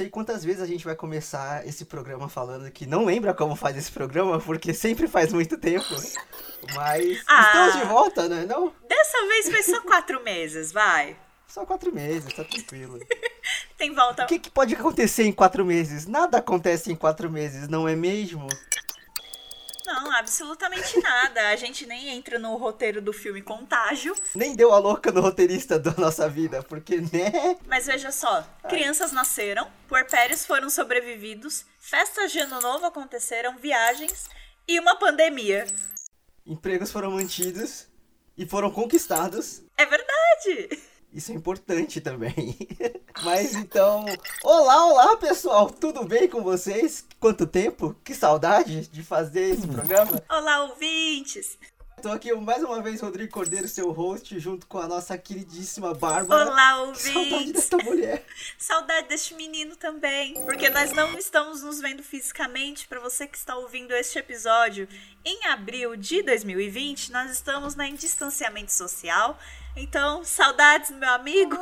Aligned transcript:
não 0.00 0.04
sei 0.06 0.08
quantas 0.08 0.42
vezes 0.42 0.62
a 0.62 0.66
gente 0.66 0.82
vai 0.82 0.96
começar 0.96 1.66
esse 1.66 1.84
programa 1.84 2.26
falando 2.26 2.70
que 2.70 2.86
não 2.86 3.04
lembra 3.04 3.34
como 3.34 3.54
faz 3.54 3.76
esse 3.76 3.92
programa, 3.92 4.40
porque 4.40 4.72
sempre 4.72 5.06
faz 5.06 5.30
muito 5.30 5.58
tempo. 5.58 5.84
Mas 6.74 7.22
Ah. 7.28 7.42
estamos 7.44 7.76
de 7.76 7.84
volta, 7.86 8.26
né? 8.26 8.46
Não? 8.46 8.72
Dessa 8.88 9.26
vez 9.26 9.50
foi 9.50 9.62
só 9.62 9.78
quatro 9.82 10.24
meses, 10.24 10.72
vai. 10.72 11.18
Só 11.46 11.66
quatro 11.66 11.92
meses, 11.92 12.32
tá 12.32 12.42
tranquilo. 12.44 12.98
Tem 13.76 13.94
volta. 13.94 14.24
O 14.24 14.26
que, 14.26 14.38
que 14.38 14.50
pode 14.50 14.74
acontecer 14.74 15.24
em 15.24 15.32
quatro 15.32 15.66
meses? 15.66 16.06
Nada 16.06 16.38
acontece 16.38 16.90
em 16.90 16.96
quatro 16.96 17.28
meses, 17.28 17.68
não 17.68 17.86
é 17.86 17.94
mesmo? 17.94 18.46
Absolutamente 20.20 21.00
nada. 21.00 21.48
A 21.48 21.56
gente 21.56 21.86
nem 21.86 22.10
entra 22.10 22.38
no 22.38 22.54
roteiro 22.56 23.00
do 23.00 23.10
filme 23.10 23.40
Contágio. 23.40 24.14
Nem 24.34 24.54
deu 24.54 24.70
a 24.70 24.78
louca 24.78 25.10
no 25.10 25.22
roteirista 25.22 25.78
da 25.78 25.94
nossa 25.96 26.28
vida, 26.28 26.62
porque, 26.62 26.98
né? 26.98 27.56
Mas 27.66 27.86
veja 27.86 28.12
só, 28.12 28.42
crianças 28.68 29.12
nasceram, 29.12 29.66
puerpérios 29.88 30.44
foram 30.44 30.68
sobrevividos, 30.68 31.64
festas 31.78 32.30
de 32.32 32.38
ano 32.38 32.60
novo 32.60 32.84
aconteceram, 32.84 33.56
viagens 33.56 34.28
e 34.68 34.78
uma 34.78 34.94
pandemia. 34.96 35.66
Empregos 36.44 36.92
foram 36.92 37.12
mantidos 37.12 37.86
e 38.36 38.46
foram 38.46 38.70
conquistados. 38.70 39.62
É 39.74 39.86
verdade! 39.86 40.89
Isso 41.12 41.32
é 41.32 41.34
importante 41.34 42.00
também. 42.00 42.56
Mas 43.24 43.54
então, 43.54 44.04
olá, 44.44 44.86
olá 44.86 45.16
pessoal, 45.16 45.68
tudo 45.68 46.04
bem 46.04 46.28
com 46.28 46.42
vocês? 46.42 47.04
Quanto 47.18 47.46
tempo? 47.46 47.96
Que 48.04 48.14
saudade 48.14 48.86
de 48.86 49.02
fazer 49.02 49.50
esse 49.50 49.66
programa. 49.66 50.22
Olá, 50.30 50.64
ouvintes! 50.64 51.58
Tô 52.02 52.10
aqui 52.10 52.32
mais 52.34 52.62
uma 52.62 52.80
vez, 52.80 53.02
Rodrigo 53.02 53.30
Cordeiro, 53.30 53.68
seu 53.68 53.90
host, 53.90 54.38
junto 54.38 54.66
com 54.66 54.78
a 54.78 54.88
nossa 54.88 55.18
queridíssima 55.18 55.92
Bárbara. 55.92 56.50
Olá, 56.50 56.92
Que 56.92 56.98
saudade 56.98 57.34
ouvintes! 57.34 57.52
dessa 57.68 57.76
mulher. 57.76 58.24
Saudade 58.56 59.08
deste 59.08 59.34
menino 59.34 59.76
também, 59.76 60.32
porque 60.46 60.70
nós 60.70 60.92
não 60.92 61.18
estamos 61.18 61.62
nos 61.62 61.78
vendo 61.78 62.02
fisicamente. 62.02 62.88
Para 62.88 63.00
você 63.00 63.26
que 63.26 63.36
está 63.36 63.54
ouvindo 63.54 63.92
este 63.92 64.18
episódio 64.18 64.88
em 65.22 65.46
abril 65.48 65.94
de 65.94 66.22
2020, 66.22 67.12
nós 67.12 67.30
estamos 67.32 67.74
né, 67.74 67.88
em 67.88 67.94
distanciamento 67.94 68.72
social. 68.72 69.38
Então, 69.76 70.24
saudades, 70.24 70.90
meu 70.92 71.10
amigo. 71.10 71.56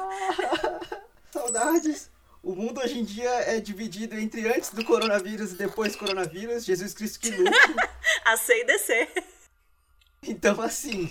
Saudades. 1.33 2.11
O 2.45 2.55
mundo 2.55 2.81
hoje 2.81 2.97
em 2.97 3.05
dia 3.05 3.29
é 3.29 3.59
dividido 3.59 4.17
entre 4.17 4.47
antes 4.47 4.71
do 4.71 4.85
coronavírus 4.85 5.53
e 5.53 5.57
depois 5.57 5.95
do 5.95 5.99
coronavírus. 5.99 6.65
Jesus 6.65 6.95
Cristo 6.95 7.19
que 7.19 7.31
lute. 7.31 7.51
A 8.25 8.37
C 8.37 8.61
e 8.61 8.65
DC. 8.65 9.09
Então, 10.23 10.61
assim, 10.61 11.09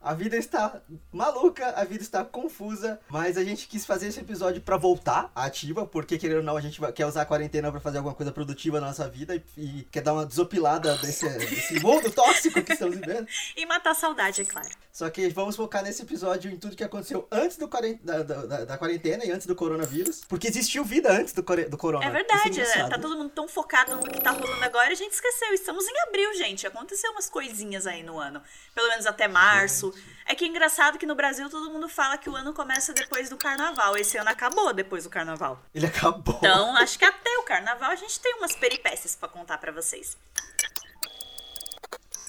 a 0.00 0.14
vida 0.14 0.36
está 0.36 0.80
maluca, 1.12 1.70
a 1.70 1.84
vida 1.84 2.02
está 2.02 2.24
confusa, 2.24 3.00
mas 3.08 3.36
a 3.36 3.44
gente 3.44 3.66
quis 3.66 3.84
fazer 3.84 4.08
esse 4.08 4.20
episódio 4.20 4.60
pra 4.62 4.76
voltar 4.76 5.30
à 5.34 5.44
ativa, 5.44 5.86
porque 5.86 6.16
querendo 6.18 6.38
ou 6.38 6.42
não, 6.44 6.56
a 6.56 6.60
gente 6.60 6.80
quer 6.92 7.06
usar 7.06 7.22
a 7.22 7.26
quarentena 7.26 7.70
pra 7.70 7.80
fazer 7.80 7.98
alguma 7.98 8.14
coisa 8.14 8.30
produtiva 8.32 8.80
na 8.80 8.88
nossa 8.88 9.08
vida 9.08 9.34
e, 9.34 9.42
e 9.56 9.88
quer 9.90 10.02
dar 10.02 10.12
uma 10.12 10.24
desopilada 10.26 10.96
desse, 10.98 11.28
desse 11.28 11.80
mundo 11.80 12.10
tóxico 12.12 12.62
que 12.62 12.72
estamos 12.72 12.96
vivendo. 12.96 13.26
E 13.56 13.66
matar 13.66 13.90
a 13.90 13.94
saudade, 13.94 14.42
é 14.42 14.44
claro. 14.44 14.68
Só 14.92 15.08
que 15.10 15.28
vamos 15.28 15.56
focar 15.56 15.82
nesse 15.82 16.02
episódio 16.02 16.50
em 16.50 16.56
tudo 16.56 16.74
que 16.76 16.84
aconteceu 16.84 17.26
antes 17.30 17.56
do 17.56 17.68
da, 18.02 18.22
da- 18.22 18.64
da- 18.64 18.78
quarentena 18.78 19.24
e 19.24 19.30
antes 19.30 19.46
do 19.46 19.54
coronavírus, 19.54 20.22
porque 20.28 20.48
existiu 20.48 20.84
vida 20.84 21.12
antes 21.12 21.32
do, 21.32 21.42
do 21.42 21.76
corona. 21.76 22.04
É 22.04 22.10
verdade, 22.10 22.48
engraçado. 22.50 22.90
tá 22.90 22.98
todo 22.98 23.16
mundo 23.16 23.30
tão 23.30 23.46
focado 23.46 23.96
no 23.96 24.02
que 24.02 24.20
tá 24.20 24.30
rolando 24.30 24.64
agora, 24.64 24.90
a 24.90 24.94
gente 24.94 25.12
esqueceu. 25.12 25.52
Estamos 25.52 25.84
em 25.86 26.00
abril, 26.08 26.34
gente. 26.34 26.66
Aconteceu 26.66 27.10
umas 27.12 27.28
coisinhas 27.28 27.86
aí 27.86 28.02
no 28.02 28.18
ano. 28.18 28.42
Pelo 28.74 28.88
menos 28.88 29.06
até 29.06 29.28
março. 29.28 29.87
É 29.87 29.87
que 30.34 30.44
é 30.44 30.48
engraçado 30.48 30.98
que 30.98 31.06
no 31.06 31.14
Brasil 31.14 31.48
todo 31.50 31.70
mundo 31.70 31.88
fala 31.88 32.16
que 32.16 32.30
o 32.30 32.36
ano 32.36 32.52
começa 32.52 32.92
depois 32.92 33.28
do 33.28 33.36
carnaval. 33.36 33.96
Esse 33.96 34.16
ano 34.16 34.30
acabou 34.30 34.72
depois 34.72 35.04
do 35.04 35.10
carnaval. 35.10 35.62
Ele 35.74 35.86
acabou. 35.86 36.36
Então, 36.38 36.76
acho 36.76 36.98
que 36.98 37.04
até 37.04 37.38
o 37.38 37.42
carnaval 37.42 37.90
a 37.90 37.96
gente 37.96 38.20
tem 38.20 38.34
umas 38.34 38.54
peripécias 38.54 39.16
pra 39.16 39.28
contar 39.28 39.58
pra 39.58 39.72
vocês. 39.72 40.16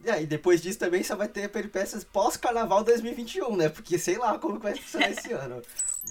E 0.03 0.09
aí, 0.09 0.25
depois 0.25 0.61
disso 0.61 0.79
também 0.79 1.03
só 1.03 1.15
vai 1.15 1.27
ter 1.27 1.49
peripécias 1.49 2.03
pós-carnaval 2.03 2.83
2021, 2.83 3.55
né? 3.55 3.69
Porque 3.69 3.99
sei 3.99 4.17
lá 4.17 4.39
como 4.39 4.57
vai 4.57 4.75
funcionar 4.75 5.11
esse 5.11 5.33
ano. 5.33 5.61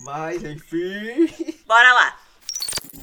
Mas, 0.03 0.44
enfim. 0.44 1.58
Bora 1.66 1.92
lá. 1.94 2.20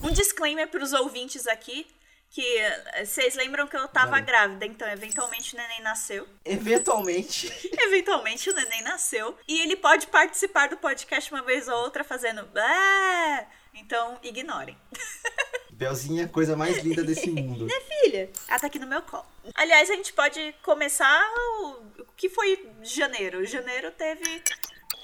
Um 0.03 0.11
disclaimer 0.11 0.69
pros 0.69 0.93
ouvintes 0.93 1.47
aqui. 1.47 1.87
Que 2.35 2.57
eh, 2.57 3.05
vocês 3.05 3.33
lembram 3.35 3.65
que 3.65 3.77
eu 3.77 3.87
tava 3.87 4.19
grávida, 4.19 4.65
então 4.65 4.85
eventualmente 4.89 5.53
o 5.55 5.57
neném 5.57 5.79
nasceu. 5.81 6.27
Eventualmente. 6.43 7.47
Eventualmente 7.79 8.49
o 8.49 8.53
neném 8.53 8.81
nasceu. 8.81 9.37
E 9.47 9.61
ele 9.61 9.77
pode 9.77 10.07
participar 10.07 10.67
do 10.67 10.75
podcast 10.75 11.31
uma 11.33 11.41
vez 11.43 11.69
ou 11.69 11.77
outra 11.77 12.03
fazendo. 12.03 12.45
"Ah", 12.53 13.45
Então 13.73 14.19
ignorem. 14.21 14.77
Belzinha, 15.71 16.27
coisa 16.27 16.57
mais 16.57 16.77
linda 16.83 17.03
desse 17.05 17.29
mundo. 17.29 17.67
Filha, 18.03 18.29
ela 18.49 18.59
tá 18.59 18.67
aqui 18.67 18.79
no 18.79 18.87
meu 18.87 19.01
colo. 19.01 19.25
Aliás, 19.53 19.89
a 19.89 19.93
gente 19.95 20.11
pode 20.11 20.53
começar 20.61 21.21
o 21.37 21.85
o 22.01 22.05
que 22.17 22.29
foi 22.29 22.69
janeiro. 22.83 23.45
Janeiro 23.45 23.91
teve 23.91 24.43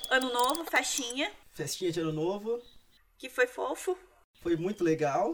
ano 0.09 0.33
novo, 0.33 0.65
festinha, 0.69 1.31
Festinha 1.53 1.91
de 1.93 2.01
ano 2.01 2.11
novo. 2.11 2.61
que 3.17 3.29
foi 3.29 3.47
fofo. 3.47 3.97
Foi 4.41 4.55
muito 4.57 4.83
legal. 4.83 5.31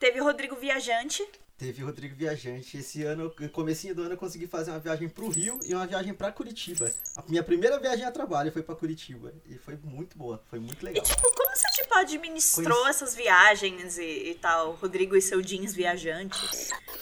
Teve 0.00 0.18
Rodrigo 0.18 0.56
Viajante. 0.56 1.22
Teve 1.58 1.82
Rodrigo 1.82 2.16
Viajante. 2.16 2.78
Esse 2.78 3.02
ano, 3.04 3.30
no 3.38 3.48
comecinho 3.50 3.94
do 3.94 4.00
ano, 4.00 4.14
eu 4.14 4.16
consegui 4.16 4.46
fazer 4.46 4.70
uma 4.70 4.78
viagem 4.80 5.10
pro 5.10 5.28
Rio 5.28 5.60
e 5.62 5.74
uma 5.74 5.86
viagem 5.86 6.14
pra 6.14 6.32
Curitiba. 6.32 6.90
A 7.14 7.22
minha 7.28 7.42
primeira 7.42 7.78
viagem 7.78 8.06
a 8.06 8.10
trabalho 8.10 8.50
foi 8.50 8.62
pra 8.62 8.74
Curitiba. 8.74 9.30
E 9.44 9.58
foi 9.58 9.76
muito 9.84 10.16
boa, 10.16 10.42
foi 10.48 10.58
muito 10.58 10.80
E 10.80 10.84
legal. 10.86 11.04
tipo, 11.04 11.20
como 11.20 11.54
você 11.54 11.68
tipo 11.74 11.94
administrou 11.96 12.88
essas 12.88 13.14
viagens 13.14 13.98
e, 13.98 14.30
e 14.30 14.34
tal? 14.36 14.72
Rodrigo 14.72 15.14
e 15.14 15.20
seu 15.20 15.42
jeans 15.42 15.74
viajante. 15.74 16.40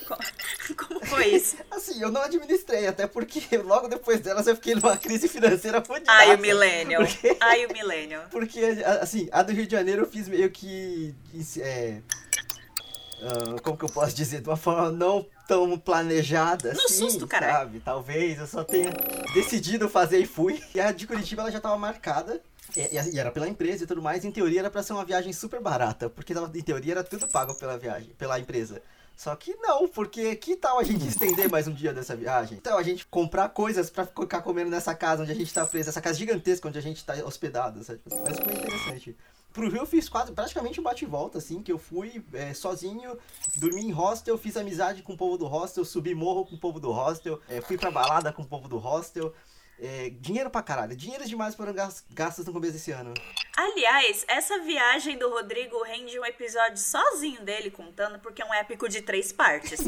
Co- 0.08 0.18
Como, 0.88 1.06
foi 1.06 1.26
isso? 1.28 1.56
Assim, 1.70 2.02
eu 2.02 2.10
não 2.10 2.20
administrei, 2.22 2.88
até 2.88 3.06
porque 3.06 3.56
logo 3.62 3.86
depois 3.86 4.18
delas 4.18 4.48
eu 4.48 4.56
fiquei 4.56 4.74
numa 4.74 4.96
crise 4.96 5.28
financeira 5.28 5.80
fodida. 5.84 6.10
Ai, 6.10 6.34
o 6.34 6.38
Millennial. 6.38 7.06
Porque- 7.06 7.36
Ai, 7.40 7.64
o 7.64 7.72
Millennial. 7.72 8.26
Porque, 8.28 8.60
assim, 9.00 9.28
a 9.30 9.40
do 9.44 9.52
Rio 9.52 9.66
de 9.66 9.72
Janeiro 9.72 10.02
eu 10.02 10.10
fiz 10.10 10.28
meio 10.28 10.50
que. 10.50 11.14
É, 11.60 12.00
ah, 13.22 13.60
como 13.62 13.76
que 13.76 13.84
eu 13.84 13.88
posso 13.88 14.14
dizer? 14.14 14.40
De 14.40 14.48
uma 14.48 14.56
forma 14.56 14.90
não 14.90 15.26
tão 15.46 15.78
planejada 15.78 16.72
No 16.74 16.80
assim, 16.80 17.08
susto, 17.10 17.26
caralho. 17.26 17.52
sabe? 17.54 17.80
Talvez 17.80 18.38
eu 18.38 18.46
só 18.46 18.64
tenha 18.64 18.92
decidido 19.34 19.88
fazer 19.88 20.18
e 20.18 20.26
fui. 20.26 20.62
E 20.74 20.80
a 20.80 20.92
de 20.92 21.06
Curitiba 21.06 21.42
ela 21.42 21.50
já 21.50 21.60
tava 21.60 21.76
marcada. 21.76 22.40
E, 22.76 23.18
era 23.18 23.30
pela 23.30 23.48
empresa 23.48 23.84
e 23.84 23.86
tudo 23.86 24.02
mais. 24.02 24.24
Em 24.24 24.30
teoria 24.30 24.60
era 24.60 24.70
pra 24.70 24.82
ser 24.82 24.92
uma 24.92 25.04
viagem 25.04 25.32
super 25.32 25.60
barata. 25.60 26.08
Porque 26.10 26.34
tava- 26.34 26.50
em 26.56 26.62
teoria 26.62 26.92
era 26.92 27.04
tudo 27.04 27.26
pago 27.26 27.54
pela 27.54 27.78
viagem, 27.78 28.10
pela 28.18 28.38
empresa. 28.38 28.82
Só 29.16 29.34
que 29.34 29.52
não, 29.56 29.88
porque 29.88 30.36
que 30.36 30.54
tal 30.54 30.78
a 30.78 30.84
gente 30.84 31.08
estender 31.08 31.50
mais 31.50 31.66
um 31.66 31.72
dia 31.72 31.92
dessa 31.92 32.14
viagem? 32.14 32.56
Então 32.56 32.78
a 32.78 32.82
gente 32.84 33.04
comprar 33.06 33.48
coisas 33.48 33.90
pra 33.90 34.06
ficar 34.06 34.42
comendo 34.42 34.70
nessa 34.70 34.94
casa 34.94 35.22
onde 35.24 35.32
a 35.32 35.34
gente 35.34 35.52
tá 35.52 35.66
preso, 35.66 35.88
essa 35.88 36.00
casa 36.00 36.16
gigantesca 36.16 36.68
onde 36.68 36.78
a 36.78 36.82
gente 36.82 37.04
tá 37.04 37.14
hospedado, 37.24 37.82
sabe? 37.82 37.98
Mas 38.08 38.38
foi 38.38 38.52
interessante. 38.54 39.16
Pro 39.58 39.68
Rio 39.68 39.80
eu 39.82 39.86
fiz 39.86 40.08
quase, 40.08 40.30
praticamente 40.32 40.78
um 40.78 40.84
bate 40.84 41.04
e 41.04 41.08
volta, 41.08 41.38
assim, 41.38 41.60
que 41.62 41.72
eu 41.72 41.78
fui 41.78 42.24
é, 42.32 42.54
sozinho, 42.54 43.18
dormi 43.56 43.80
em 43.82 43.90
hostel, 43.90 44.38
fiz 44.38 44.56
amizade 44.56 45.02
com 45.02 45.14
o 45.14 45.16
povo 45.16 45.36
do 45.36 45.46
hostel, 45.46 45.84
subi 45.84 46.14
morro 46.14 46.46
com 46.46 46.54
o 46.54 46.58
povo 46.60 46.78
do 46.78 46.92
hostel, 46.92 47.40
é, 47.48 47.60
fui 47.60 47.76
pra 47.76 47.90
balada 47.90 48.32
com 48.32 48.42
o 48.42 48.46
povo 48.46 48.68
do 48.68 48.78
hostel. 48.78 49.34
É, 49.80 50.10
dinheiro 50.10 50.50
pra 50.50 50.60
caralho, 50.60 50.96
dinheiros 50.96 51.28
demais 51.28 51.54
foram 51.54 51.72
gas- 51.72 52.04
gastos 52.10 52.44
no 52.44 52.52
começo 52.52 52.72
desse 52.72 52.90
ano. 52.90 53.14
Aliás, 53.56 54.24
essa 54.26 54.58
viagem 54.60 55.16
do 55.16 55.28
Rodrigo 55.30 55.80
rende 55.84 56.18
um 56.18 56.24
episódio 56.24 56.76
sozinho 56.78 57.44
dele 57.44 57.70
contando, 57.70 58.18
porque 58.18 58.42
é 58.42 58.44
um 58.44 58.52
épico 58.54 58.88
de 58.88 59.02
três 59.02 59.32
partes. 59.32 59.78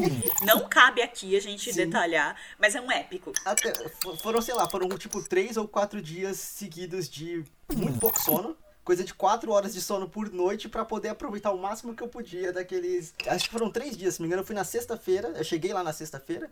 Não 0.45 0.67
cabe 0.69 1.01
aqui 1.01 1.35
a 1.35 1.41
gente 1.41 1.73
Sim. 1.73 1.85
detalhar, 1.85 2.37
mas 2.57 2.73
é 2.73 2.79
um 2.79 2.89
épico. 2.89 3.33
Até, 3.43 3.73
fo- 4.01 4.15
foram, 4.17 4.41
sei 4.41 4.53
lá, 4.53 4.69
foram 4.69 4.87
tipo 4.97 5.21
três 5.27 5.57
ou 5.57 5.67
quatro 5.67 6.01
dias 6.01 6.37
seguidos 6.37 7.09
de 7.09 7.43
muito 7.73 7.99
pouco 7.99 8.17
sono. 8.21 8.55
Coisa 8.83 9.03
de 9.03 9.13
quatro 9.13 9.51
horas 9.51 9.73
de 9.73 9.81
sono 9.81 10.09
por 10.09 10.31
noite 10.31 10.67
pra 10.67 10.83
poder 10.83 11.09
aproveitar 11.09 11.51
o 11.51 11.57
máximo 11.57 11.95
que 11.95 12.01
eu 12.01 12.07
podia 12.07 12.51
daqueles. 12.51 13.13
Acho 13.27 13.45
que 13.45 13.51
foram 13.51 13.71
três 13.71 13.95
dias, 13.95 14.15
se 14.15 14.19
não 14.19 14.23
me 14.23 14.27
engano. 14.29 14.41
Eu 14.41 14.45
fui 14.45 14.55
na 14.55 14.63
sexta-feira, 14.63 15.29
eu 15.29 15.43
cheguei 15.43 15.71
lá 15.71 15.83
na 15.83 15.93
sexta-feira 15.93 16.49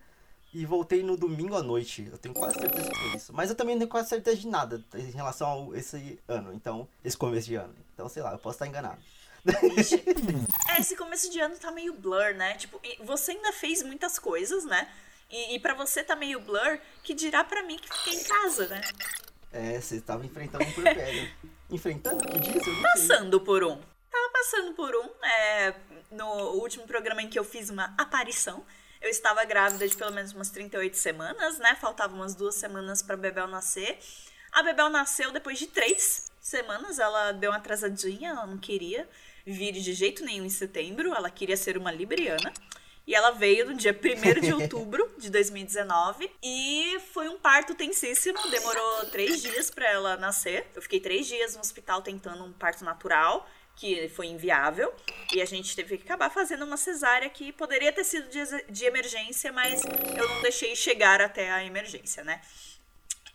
e 0.53 0.65
voltei 0.65 1.03
no 1.03 1.17
domingo 1.17 1.55
à 1.55 1.63
noite. 1.63 2.07
Eu 2.11 2.17
tenho 2.17 2.33
quase 2.35 2.59
certeza 2.59 2.89
que 2.89 2.97
foi 2.97 3.15
isso. 3.15 3.33
Mas 3.33 3.49
eu 3.49 3.55
também 3.55 3.75
não 3.75 3.79
tenho 3.79 3.89
quase 3.89 4.09
certeza 4.09 4.37
de 4.37 4.47
nada 4.47 4.83
em 4.93 5.11
relação 5.11 5.71
a 5.71 5.77
esse 5.77 6.19
ano, 6.27 6.53
então, 6.53 6.87
esse 7.03 7.17
começo 7.17 7.47
de 7.47 7.55
ano. 7.55 7.75
Então, 7.93 8.07
sei 8.07 8.21
lá, 8.21 8.31
eu 8.31 8.39
posso 8.39 8.55
estar 8.55 8.67
enganado. 8.67 9.01
É, 9.45 10.79
esse 10.79 10.95
começo 10.95 11.29
de 11.31 11.39
ano 11.39 11.55
tá 11.57 11.71
meio 11.71 11.93
blur, 11.93 12.35
né? 12.35 12.55
Tipo, 12.55 12.79
você 13.03 13.31
ainda 13.31 13.51
fez 13.53 13.83
muitas 13.83 14.19
coisas, 14.19 14.65
né? 14.65 14.87
E, 15.29 15.55
e 15.55 15.59
para 15.59 15.73
você 15.73 16.03
tá 16.03 16.15
meio 16.15 16.39
blur, 16.39 16.79
que 17.03 17.13
dirá 17.13 17.43
pra 17.43 17.63
mim 17.63 17.77
que 17.77 17.87
fiquei 17.87 18.19
em 18.19 18.23
casa, 18.23 18.67
né? 18.67 18.81
É, 19.51 19.79
você 19.79 19.95
estava 19.95 20.25
enfrentando 20.25 20.63
um 20.63 20.71
porpério. 20.71 21.29
enfrentando? 21.69 22.25
Que 22.39 22.63
sei. 22.63 22.81
Passando 22.81 23.41
por 23.41 23.63
um. 23.63 23.79
Tava 24.11 24.29
passando 24.33 24.73
por 24.73 24.95
um. 24.95 25.09
é, 25.23 25.75
no 26.11 26.25
último 26.53 26.87
programa 26.87 27.21
em 27.21 27.29
que 27.29 27.37
eu 27.37 27.43
fiz 27.43 27.69
uma 27.69 27.93
aparição, 27.97 28.65
eu 29.01 29.09
estava 29.09 29.43
grávida 29.45 29.87
de 29.87 29.95
pelo 29.95 30.11
menos 30.11 30.33
umas 30.33 30.49
38 30.49 30.97
semanas, 30.97 31.57
né? 31.59 31.75
Faltavam 31.75 32.17
umas 32.17 32.35
duas 32.35 32.55
semanas 32.55 33.01
pra 33.01 33.15
Bebel 33.15 33.47
nascer. 33.47 33.99
A 34.51 34.63
Bebel 34.63 34.89
nasceu 34.89 35.31
depois 35.31 35.59
de 35.59 35.67
três 35.67 36.29
semanas, 36.41 36.99
ela 36.99 37.31
deu 37.31 37.51
uma 37.51 37.57
atrasadinha, 37.57 38.31
ela 38.31 38.47
não 38.47 38.57
queria. 38.57 39.07
vire 39.45 39.79
de 39.79 39.93
jeito 39.93 40.23
nenhum 40.25 40.45
em 40.45 40.49
setembro, 40.49 41.13
ela 41.13 41.29
queria 41.29 41.55
ser 41.55 41.77
uma 41.77 41.91
libriana. 41.91 42.51
E 43.09 43.15
ela 43.15 43.31
veio 43.31 43.65
no 43.65 43.73
dia 43.73 43.91
1 43.91 44.39
de 44.39 44.53
outubro 44.53 45.11
de 45.17 45.31
2019. 45.31 46.29
E 46.43 46.99
foi 47.11 47.27
um 47.27 47.39
parto 47.39 47.73
tensíssimo. 47.73 48.37
Demorou 48.51 49.07
três 49.07 49.41
dias 49.41 49.71
para 49.71 49.89
ela 49.89 50.15
nascer. 50.15 50.67
Eu 50.75 50.81
fiquei 50.83 50.99
três 50.99 51.25
dias 51.25 51.55
no 51.55 51.61
hospital 51.61 52.03
tentando 52.03 52.43
um 52.43 52.53
parto 52.53 52.85
natural 52.85 53.49
que 53.75 54.09
foi 54.09 54.27
inviável, 54.27 54.93
e 55.33 55.41
a 55.41 55.45
gente 55.45 55.73
teve 55.73 55.97
que 55.97 56.03
acabar 56.03 56.29
fazendo 56.29 56.65
uma 56.65 56.75
cesárea 56.75 57.29
que 57.29 57.53
poderia 57.53 57.93
ter 57.93 58.03
sido 58.03 58.27
de, 58.27 58.43
de 58.69 58.83
emergência, 58.83 59.53
mas 59.53 59.81
eu 60.17 60.27
não 60.27 60.41
deixei 60.41 60.75
chegar 60.75 61.21
até 61.21 61.49
a 61.49 61.63
emergência, 61.63 62.21
né? 62.21 62.41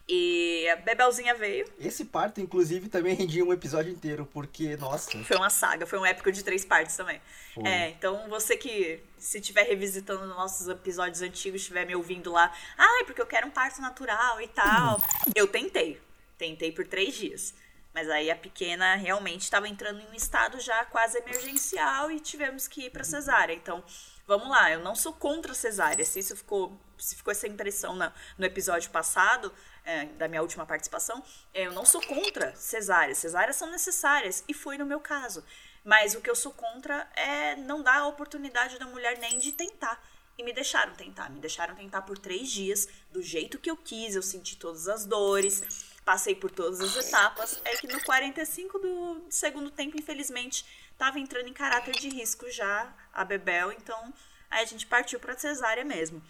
E 0.06 0.68
a 0.68 0.76
Bebelzinha 0.76 1.34
veio. 1.34 1.66
Esse 1.80 2.04
parto, 2.04 2.38
inclusive, 2.38 2.88
também 2.88 3.14
rendia 3.14 3.42
um 3.42 3.52
episódio 3.52 3.90
inteiro, 3.90 4.28
porque, 4.32 4.76
nossa. 4.76 5.10
Foi 5.24 5.36
uma 5.36 5.48
saga, 5.48 5.86
foi 5.86 5.98
um 5.98 6.04
épico 6.04 6.30
de 6.30 6.44
três 6.44 6.62
partes 6.62 6.94
também. 6.94 7.20
Foi. 7.54 7.66
É, 7.66 7.88
então 7.88 8.28
você 8.28 8.56
que, 8.56 9.00
se 9.16 9.38
estiver 9.38 9.62
revisitando 9.62 10.26
nossos 10.26 10.68
episódios 10.68 11.22
antigos, 11.22 11.62
estiver 11.62 11.86
me 11.86 11.96
ouvindo 11.96 12.30
lá, 12.30 12.52
ai, 12.76 13.00
ah, 13.00 13.04
porque 13.06 13.22
eu 13.22 13.26
quero 13.26 13.46
um 13.46 13.50
parto 13.50 13.80
natural 13.80 14.42
e 14.42 14.48
tal. 14.48 15.00
eu 15.34 15.46
tentei. 15.46 15.98
Tentei 16.36 16.70
por 16.70 16.86
três 16.86 17.14
dias. 17.14 17.54
Mas 17.94 18.10
aí 18.10 18.30
a 18.30 18.36
pequena 18.36 18.96
realmente 18.96 19.42
estava 19.42 19.68
entrando 19.68 20.00
em 20.00 20.10
um 20.10 20.14
estado 20.14 20.58
já 20.60 20.84
quase 20.86 21.16
emergencial 21.16 22.10
e 22.10 22.18
tivemos 22.20 22.68
que 22.68 22.86
ir 22.86 22.90
para 22.90 23.04
cesárea. 23.04 23.54
Então, 23.54 23.82
vamos 24.26 24.48
lá, 24.50 24.70
eu 24.72 24.80
não 24.80 24.96
sou 24.96 25.12
contra 25.12 25.54
cesárea. 25.54 26.04
Se 26.04 26.18
isso 26.18 26.36
ficou, 26.36 26.76
se 26.98 27.14
ficou 27.14 27.30
essa 27.30 27.46
impressão 27.46 27.94
na, 27.94 28.12
no 28.36 28.44
episódio 28.44 28.90
passado, 28.90 29.52
é, 29.84 30.06
da 30.06 30.28
minha 30.28 30.42
última 30.42 30.66
participação, 30.66 31.22
eu 31.52 31.72
não 31.72 31.84
sou 31.84 32.00
contra 32.06 32.54
cesáreas. 32.56 33.19
Cesáreas 33.19 33.56
são 33.56 33.70
necessárias 33.70 34.44
e 34.48 34.54
foi 34.54 34.78
no 34.78 34.86
meu 34.86 35.00
caso. 35.00 35.44
Mas 35.84 36.14
o 36.14 36.20
que 36.20 36.31
eu 36.31 36.36
sou 36.36 36.52
contra 36.52 37.08
é 37.14 37.56
não 37.56 37.82
dar 37.82 37.98
a 37.98 38.06
oportunidade 38.06 38.78
da 38.78 38.86
mulher 38.86 39.19
nem 39.19 39.38
de 39.38 39.52
tentar. 39.52 40.02
E 40.36 40.42
me 40.42 40.52
deixaram 40.52 40.94
tentar. 40.94 41.31
Me 41.31 41.38
deixaram 41.38 41.75
tentar 41.75 42.02
por 42.02 42.19
três 42.19 42.50
dias, 42.50 42.88
do 43.12 43.22
jeito 43.22 43.58
que 43.58 43.70
eu 43.70 43.76
quis. 43.76 44.16
Eu 44.16 44.22
senti 44.22 44.56
todas 44.56 44.88
as 44.88 45.04
dores 45.04 45.92
passei 46.04 46.34
por 46.34 46.50
todas 46.50 46.80
as 46.80 46.94
etapas, 46.96 47.60
é 47.64 47.76
que 47.76 47.87
no 47.87 48.02
45 48.04 48.78
do 48.78 49.25
segundo 49.30 49.70
tempo, 49.70 49.98
infelizmente, 49.98 50.64
estava 50.92 51.19
entrando 51.19 51.48
em 51.48 51.52
caráter 51.52 51.92
de 51.92 52.08
risco 52.08 52.50
já 52.50 52.92
a 53.12 53.25
Bebel, 53.25 53.72
então 53.72 54.12
aí 54.50 54.62
a 54.62 54.66
gente 54.66 54.87
partiu 54.87 55.19
para 55.19 55.37
cesárea 55.37 55.84
mesmo. 55.84 56.22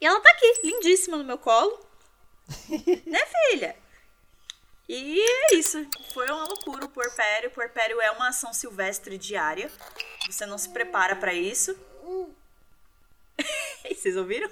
E 0.00 0.06
ela 0.06 0.20
tá 0.20 0.30
aqui, 0.30 0.60
lindíssima 0.62 1.16
no 1.16 1.24
meu 1.24 1.38
colo. 1.38 1.87
né, 3.06 3.20
filha? 3.50 3.76
E 4.88 5.20
é 5.20 5.54
isso. 5.54 5.86
Foi 6.14 6.26
uma 6.30 6.44
loucura 6.44 6.86
o 6.86 6.88
puerpério. 6.88 7.50
O 7.50 7.52
puerpério 7.52 8.00
é 8.00 8.10
uma 8.10 8.28
ação 8.28 8.52
silvestre 8.54 9.18
diária. 9.18 9.70
Você 10.26 10.46
não 10.46 10.56
se 10.56 10.70
prepara 10.70 11.14
para 11.14 11.34
isso. 11.34 11.76
Vocês 13.84 14.16
ouviram? 14.16 14.50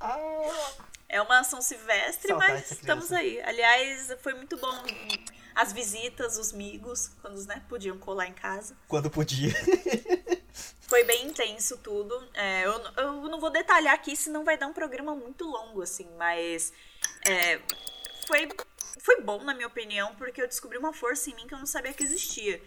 Ah. 0.00 0.72
É 1.08 1.22
uma 1.22 1.38
ação 1.38 1.62
silvestre, 1.62 2.28
Saudade 2.28 2.52
mas 2.52 2.70
estamos 2.72 3.12
aí. 3.12 3.40
Aliás, 3.42 4.14
foi 4.20 4.34
muito 4.34 4.56
bom 4.56 4.84
as 5.54 5.72
visitas, 5.72 6.36
os 6.36 6.52
migos, 6.52 7.10
quando 7.22 7.42
né, 7.46 7.62
podiam 7.68 7.96
colar 7.96 8.26
em 8.26 8.32
casa. 8.32 8.76
Quando 8.88 9.08
podia. 9.08 9.54
foi 10.88 11.04
bem 11.04 11.26
intenso 11.26 11.78
tudo. 11.78 12.16
É, 12.34 12.64
eu, 12.64 12.72
eu 12.96 13.12
não 13.28 13.40
vou 13.40 13.50
detalhar 13.50 13.94
aqui, 13.94 14.16
senão 14.16 14.44
vai 14.44 14.56
dar 14.56 14.66
um 14.66 14.72
programa 14.72 15.14
muito 15.14 15.44
longo, 15.44 15.82
assim, 15.82 16.08
mas 16.16 16.72
é, 17.28 17.60
foi, 18.26 18.48
foi 19.00 19.20
bom, 19.20 19.42
na 19.42 19.54
minha 19.54 19.66
opinião, 19.66 20.14
porque 20.16 20.40
eu 20.40 20.48
descobri 20.48 20.78
uma 20.78 20.92
força 20.92 21.30
em 21.30 21.34
mim 21.34 21.46
que 21.46 21.54
eu 21.54 21.58
não 21.58 21.66
sabia 21.66 21.92
que 21.92 22.02
existia. 22.02 22.62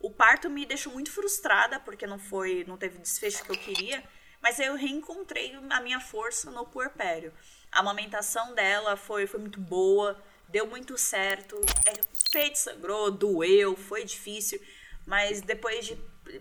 O 0.00 0.10
parto 0.10 0.48
me 0.48 0.64
deixou 0.64 0.92
muito 0.92 1.10
frustrada, 1.10 1.80
porque 1.80 2.06
não 2.06 2.18
foi, 2.18 2.64
não 2.66 2.76
teve 2.76 2.98
o 2.98 3.02
desfecho 3.02 3.44
que 3.44 3.50
eu 3.50 3.58
queria, 3.58 4.02
mas 4.40 4.58
eu 4.60 4.74
reencontrei 4.76 5.52
a 5.70 5.80
minha 5.80 6.00
força 6.00 6.50
no 6.50 6.64
puerpério. 6.64 7.32
A 7.70 7.80
amamentação 7.80 8.54
dela 8.54 8.96
foi, 8.96 9.26
foi 9.26 9.40
muito 9.40 9.60
boa, 9.60 10.22
deu 10.48 10.66
muito 10.66 10.96
certo. 10.96 11.60
É, 11.84 12.00
feito, 12.30 12.56
sangrou, 12.56 13.10
doeu, 13.10 13.76
foi 13.76 14.04
difícil. 14.04 14.60
Mas 15.04 15.40
depois 15.40 15.86
de 15.86 15.96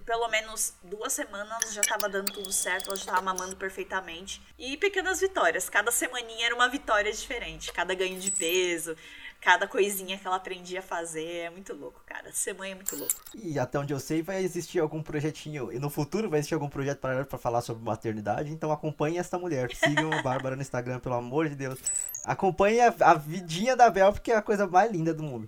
pelo 0.05 0.27
menos 0.29 0.73
duas 0.83 1.13
semanas 1.13 1.73
já 1.73 1.81
estava 1.81 2.09
dando 2.09 2.31
tudo 2.31 2.51
certo, 2.51 2.87
ela 2.87 2.95
já 2.95 3.03
estava 3.03 3.21
mamando 3.21 3.55
perfeitamente. 3.55 4.41
E 4.57 4.77
pequenas 4.77 5.19
vitórias, 5.19 5.69
cada 5.69 5.91
semaninha 5.91 6.47
era 6.47 6.55
uma 6.55 6.67
vitória 6.67 7.11
diferente, 7.11 7.71
cada 7.71 7.93
ganho 7.93 8.19
de 8.19 8.31
peso, 8.31 8.95
cada 9.41 9.67
coisinha 9.67 10.17
que 10.17 10.25
ela 10.27 10.35
aprendia 10.35 10.79
a 10.79 10.81
fazer. 10.81 11.25
É 11.25 11.49
muito 11.49 11.73
louco, 11.73 12.01
cara. 12.05 12.31
Mãe 12.57 12.71
é 12.71 12.75
muito 12.75 12.95
louco. 12.95 13.13
E 13.35 13.59
até 13.59 13.77
onde 13.79 13.93
eu 13.93 13.99
sei, 13.99 14.21
vai 14.21 14.43
existir 14.43 14.79
algum 14.79 15.01
projetinho. 15.01 15.71
E 15.71 15.79
no 15.79 15.89
futuro 15.89 16.29
vai 16.29 16.39
existir 16.39 16.53
algum 16.53 16.69
projeto 16.69 16.99
para 16.99 17.25
para 17.25 17.37
falar 17.37 17.61
sobre 17.61 17.83
maternidade. 17.83 18.51
Então 18.51 18.71
acompanhe 18.71 19.17
esta 19.17 19.37
mulher. 19.37 19.69
Sigam 19.75 20.11
a 20.11 20.21
Bárbara 20.21 20.55
no 20.55 20.61
Instagram, 20.61 20.99
pelo 20.99 21.15
amor 21.15 21.49
de 21.49 21.55
Deus. 21.55 21.79
Acompanhe 22.25 22.81
a, 22.81 22.93
a 23.01 23.13
vidinha 23.13 23.75
da 23.75 23.89
Bel, 23.89 24.11
porque 24.11 24.31
é 24.31 24.35
a 24.35 24.41
coisa 24.41 24.67
mais 24.67 24.91
linda 24.91 25.13
do 25.13 25.23
mundo. 25.23 25.47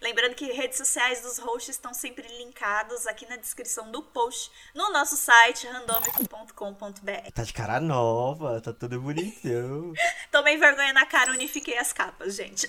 Lembrando 0.00 0.34
que 0.34 0.52
redes 0.52 0.78
sociais 0.78 1.22
dos 1.22 1.38
hosts 1.38 1.76
estão 1.76 1.92
sempre 1.94 2.26
linkados 2.38 3.06
aqui 3.06 3.26
na 3.28 3.36
descrição 3.36 3.90
do 3.90 4.02
post 4.02 4.50
no 4.74 4.90
nosso 4.92 5.16
site 5.16 5.66
randomico.com.br. 5.66 7.30
Tá 7.34 7.42
de 7.42 7.52
cara 7.52 7.80
nova, 7.80 8.60
tá 8.60 8.72
tudo 8.72 9.00
bonitão. 9.00 9.92
Tomei 10.30 10.56
vergonha 10.56 10.92
na 10.92 11.06
cara, 11.06 11.32
unifiquei 11.32 11.78
as 11.78 11.92
capas, 11.92 12.34
gente. 12.34 12.66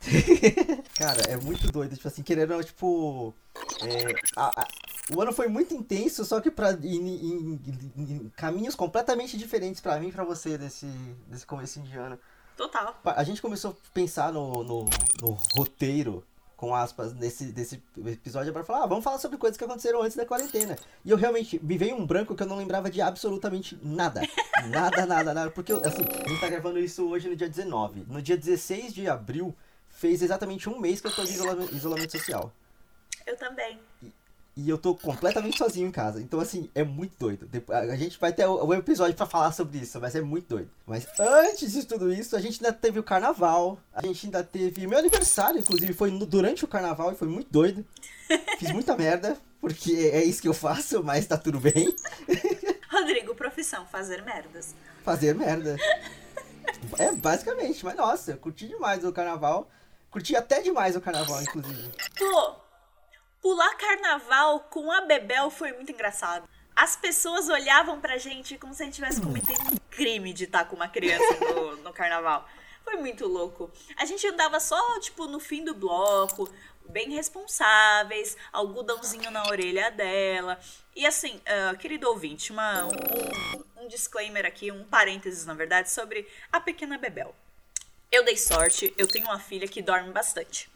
Cara, 0.96 1.22
é 1.28 1.36
muito 1.36 1.70
doido. 1.70 1.94
Tipo 1.94 2.08
assim, 2.08 2.22
querendo, 2.22 2.62
tipo. 2.64 3.34
É, 3.82 4.14
a, 4.36 4.62
a, 4.62 4.68
o 5.14 5.20
ano 5.20 5.32
foi 5.32 5.48
muito 5.48 5.74
intenso, 5.74 6.24
só 6.24 6.40
que 6.40 6.50
pra, 6.50 6.72
em, 6.72 7.54
em, 7.56 7.60
em 7.96 8.32
caminhos 8.36 8.74
completamente 8.74 9.36
diferentes 9.36 9.80
para 9.80 9.98
mim 9.98 10.08
e 10.08 10.12
pra 10.12 10.24
você 10.24 10.56
desse, 10.56 10.86
desse 11.26 11.46
começo 11.46 11.80
de 11.80 11.96
ano. 11.98 12.18
Total. 12.60 12.94
A 13.06 13.24
gente 13.24 13.40
começou 13.40 13.70
a 13.70 13.74
pensar 13.94 14.30
no, 14.30 14.62
no, 14.62 14.84
no 15.22 15.30
roteiro, 15.56 16.22
com 16.58 16.74
aspas, 16.74 17.14
nesse, 17.14 17.46
desse 17.46 17.82
episódio 18.06 18.52
para 18.52 18.62
falar, 18.62 18.84
ah, 18.84 18.86
vamos 18.86 19.02
falar 19.02 19.16
sobre 19.16 19.38
coisas 19.38 19.56
que 19.56 19.64
aconteceram 19.64 20.02
antes 20.02 20.14
da 20.14 20.26
quarentena. 20.26 20.76
E 21.02 21.10
eu 21.10 21.16
realmente, 21.16 21.58
me 21.64 21.78
veio 21.78 21.96
um 21.96 22.04
branco 22.04 22.34
que 22.34 22.42
eu 22.42 22.46
não 22.46 22.58
lembrava 22.58 22.90
de 22.90 23.00
absolutamente 23.00 23.78
nada. 23.82 24.20
Nada, 24.68 25.06
nada, 25.06 25.32
nada. 25.32 25.50
Porque, 25.50 25.72
assim, 25.72 26.02
a 26.22 26.28
gente 26.28 26.38
tá 26.38 26.50
gravando 26.50 26.78
isso 26.78 27.08
hoje 27.08 27.30
no 27.30 27.34
dia 27.34 27.48
19. 27.48 28.04
No 28.06 28.20
dia 28.20 28.36
16 28.36 28.92
de 28.92 29.08
abril 29.08 29.56
fez 29.88 30.20
exatamente 30.20 30.68
um 30.68 30.78
mês 30.78 31.00
que 31.00 31.06
eu 31.06 31.14
tô 31.14 31.24
de 31.24 31.32
isolamento, 31.32 31.74
isolamento 31.74 32.12
social. 32.12 32.52
Eu 33.26 33.38
também. 33.38 33.80
E, 34.02 34.12
e, 34.56 34.68
eu 34.68 34.76
tô 34.76 34.94
completamente 34.94 35.58
sozinho 35.58 35.88
em 35.88 35.92
casa. 35.92 36.20
Então, 36.20 36.40
assim, 36.40 36.70
é 36.74 36.82
muito 36.82 37.14
doido. 37.18 37.48
A 37.68 37.96
gente 37.96 38.18
vai 38.18 38.32
ter 38.32 38.46
um 38.46 38.74
episódio 38.74 39.16
para 39.16 39.26
falar 39.26 39.52
sobre 39.52 39.78
isso, 39.78 40.00
mas 40.00 40.14
é 40.14 40.20
muito 40.20 40.48
doido. 40.48 40.70
Mas 40.86 41.06
antes 41.18 41.72
de 41.72 41.84
tudo 41.86 42.12
isso, 42.12 42.36
a 42.36 42.40
gente 42.40 42.64
ainda 42.64 42.76
teve 42.76 42.98
o 42.98 43.02
carnaval. 43.02 43.78
A 43.92 44.04
gente 44.06 44.26
ainda 44.26 44.42
teve. 44.42 44.86
Meu 44.86 44.98
aniversário, 44.98 45.60
inclusive, 45.60 45.92
foi 45.92 46.10
durante 46.10 46.64
o 46.64 46.68
carnaval 46.68 47.12
e 47.12 47.16
foi 47.16 47.28
muito 47.28 47.50
doido. 47.50 47.84
Fiz 48.58 48.70
muita 48.72 48.96
merda, 48.96 49.36
porque 49.60 50.10
é 50.12 50.22
isso 50.24 50.42
que 50.42 50.48
eu 50.48 50.54
faço, 50.54 51.02
mas 51.02 51.26
tá 51.26 51.36
tudo 51.36 51.58
bem. 51.58 51.94
Rodrigo, 52.90 53.34
profissão, 53.34 53.86
fazer 53.86 54.22
merdas. 54.22 54.74
Fazer 55.04 55.34
merda. 55.34 55.76
É, 56.98 57.12
basicamente, 57.12 57.84
mas 57.84 57.96
nossa, 57.96 58.32
eu 58.32 58.36
curti 58.36 58.66
demais 58.68 59.04
o 59.04 59.12
carnaval. 59.12 59.70
Curti 60.10 60.34
até 60.34 60.60
demais 60.60 60.96
o 60.96 61.00
carnaval, 61.00 61.40
inclusive. 61.42 61.90
Pô, 62.18 62.56
pular 63.40 63.74
carnaval 63.76 64.60
com 64.70 64.90
a 64.90 65.00
Bebel 65.02 65.50
foi 65.50 65.72
muito 65.72 65.92
engraçado. 65.92 66.48
As 66.74 66.96
pessoas 66.96 67.48
olhavam 67.48 68.00
pra 68.00 68.16
gente 68.16 68.56
como 68.56 68.72
se 68.72 68.82
a 68.82 68.86
gente 68.86 68.94
tivesse 68.94 69.20
cometido 69.20 69.60
um 69.60 69.76
crime 69.90 70.32
de 70.32 70.44
estar 70.44 70.64
com 70.64 70.76
uma 70.76 70.88
criança 70.88 71.38
no, 71.40 71.76
no 71.84 71.92
carnaval. 71.92 72.48
Foi 72.84 72.96
muito 72.96 73.26
louco. 73.26 73.70
A 73.96 74.04
gente 74.04 74.26
andava 74.26 74.58
só, 74.58 74.98
tipo, 75.00 75.26
no 75.26 75.38
fim 75.38 75.64
do 75.64 75.74
bloco, 75.74 76.48
bem 76.88 77.10
responsáveis, 77.10 78.36
algodãozinho 78.52 79.30
na 79.30 79.46
orelha 79.46 79.90
dela. 79.90 80.58
E 80.96 81.06
assim, 81.06 81.36
uh, 81.36 81.76
querido 81.76 82.08
ouvinte, 82.08 82.52
uma, 82.52 82.86
um, 82.86 83.84
um 83.84 83.88
disclaimer 83.88 84.46
aqui, 84.46 84.72
um 84.72 84.84
parênteses, 84.84 85.44
na 85.46 85.54
verdade, 85.54 85.90
sobre 85.90 86.26
a 86.52 86.60
pequena 86.60 86.98
Bebel. 86.98 87.34
Eu 88.10 88.24
dei 88.24 88.36
sorte, 88.36 88.92
eu 88.98 89.06
tenho 89.06 89.26
uma 89.26 89.38
filha 89.38 89.68
que 89.68 89.80
dorme 89.80 90.10
bastante. 90.10 90.68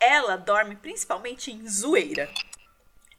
Ela 0.00 0.36
dorme 0.36 0.74
principalmente 0.76 1.52
em 1.52 1.68
zoeira. 1.68 2.28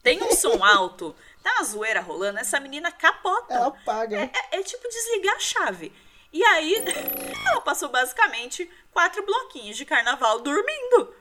Tem 0.03 0.21
um 0.23 0.31
som 0.31 0.63
alto, 0.63 1.15
tá 1.43 1.53
uma 1.53 1.63
zoeira 1.63 2.01
rolando, 2.01 2.39
essa 2.39 2.59
menina 2.59 2.91
capota. 2.91 3.53
Ela 3.53 3.67
apaga. 3.67 4.17
É, 4.17 4.31
é, 4.51 4.59
é 4.59 4.63
tipo 4.63 4.87
desligar 4.89 5.35
a 5.35 5.39
chave. 5.39 5.93
E 6.33 6.43
aí, 6.43 6.75
ela 7.45 7.61
passou 7.61 7.89
basicamente 7.89 8.69
quatro 8.91 9.23
bloquinhos 9.23 9.77
de 9.77 9.85
carnaval 9.85 10.39
dormindo. 10.39 11.13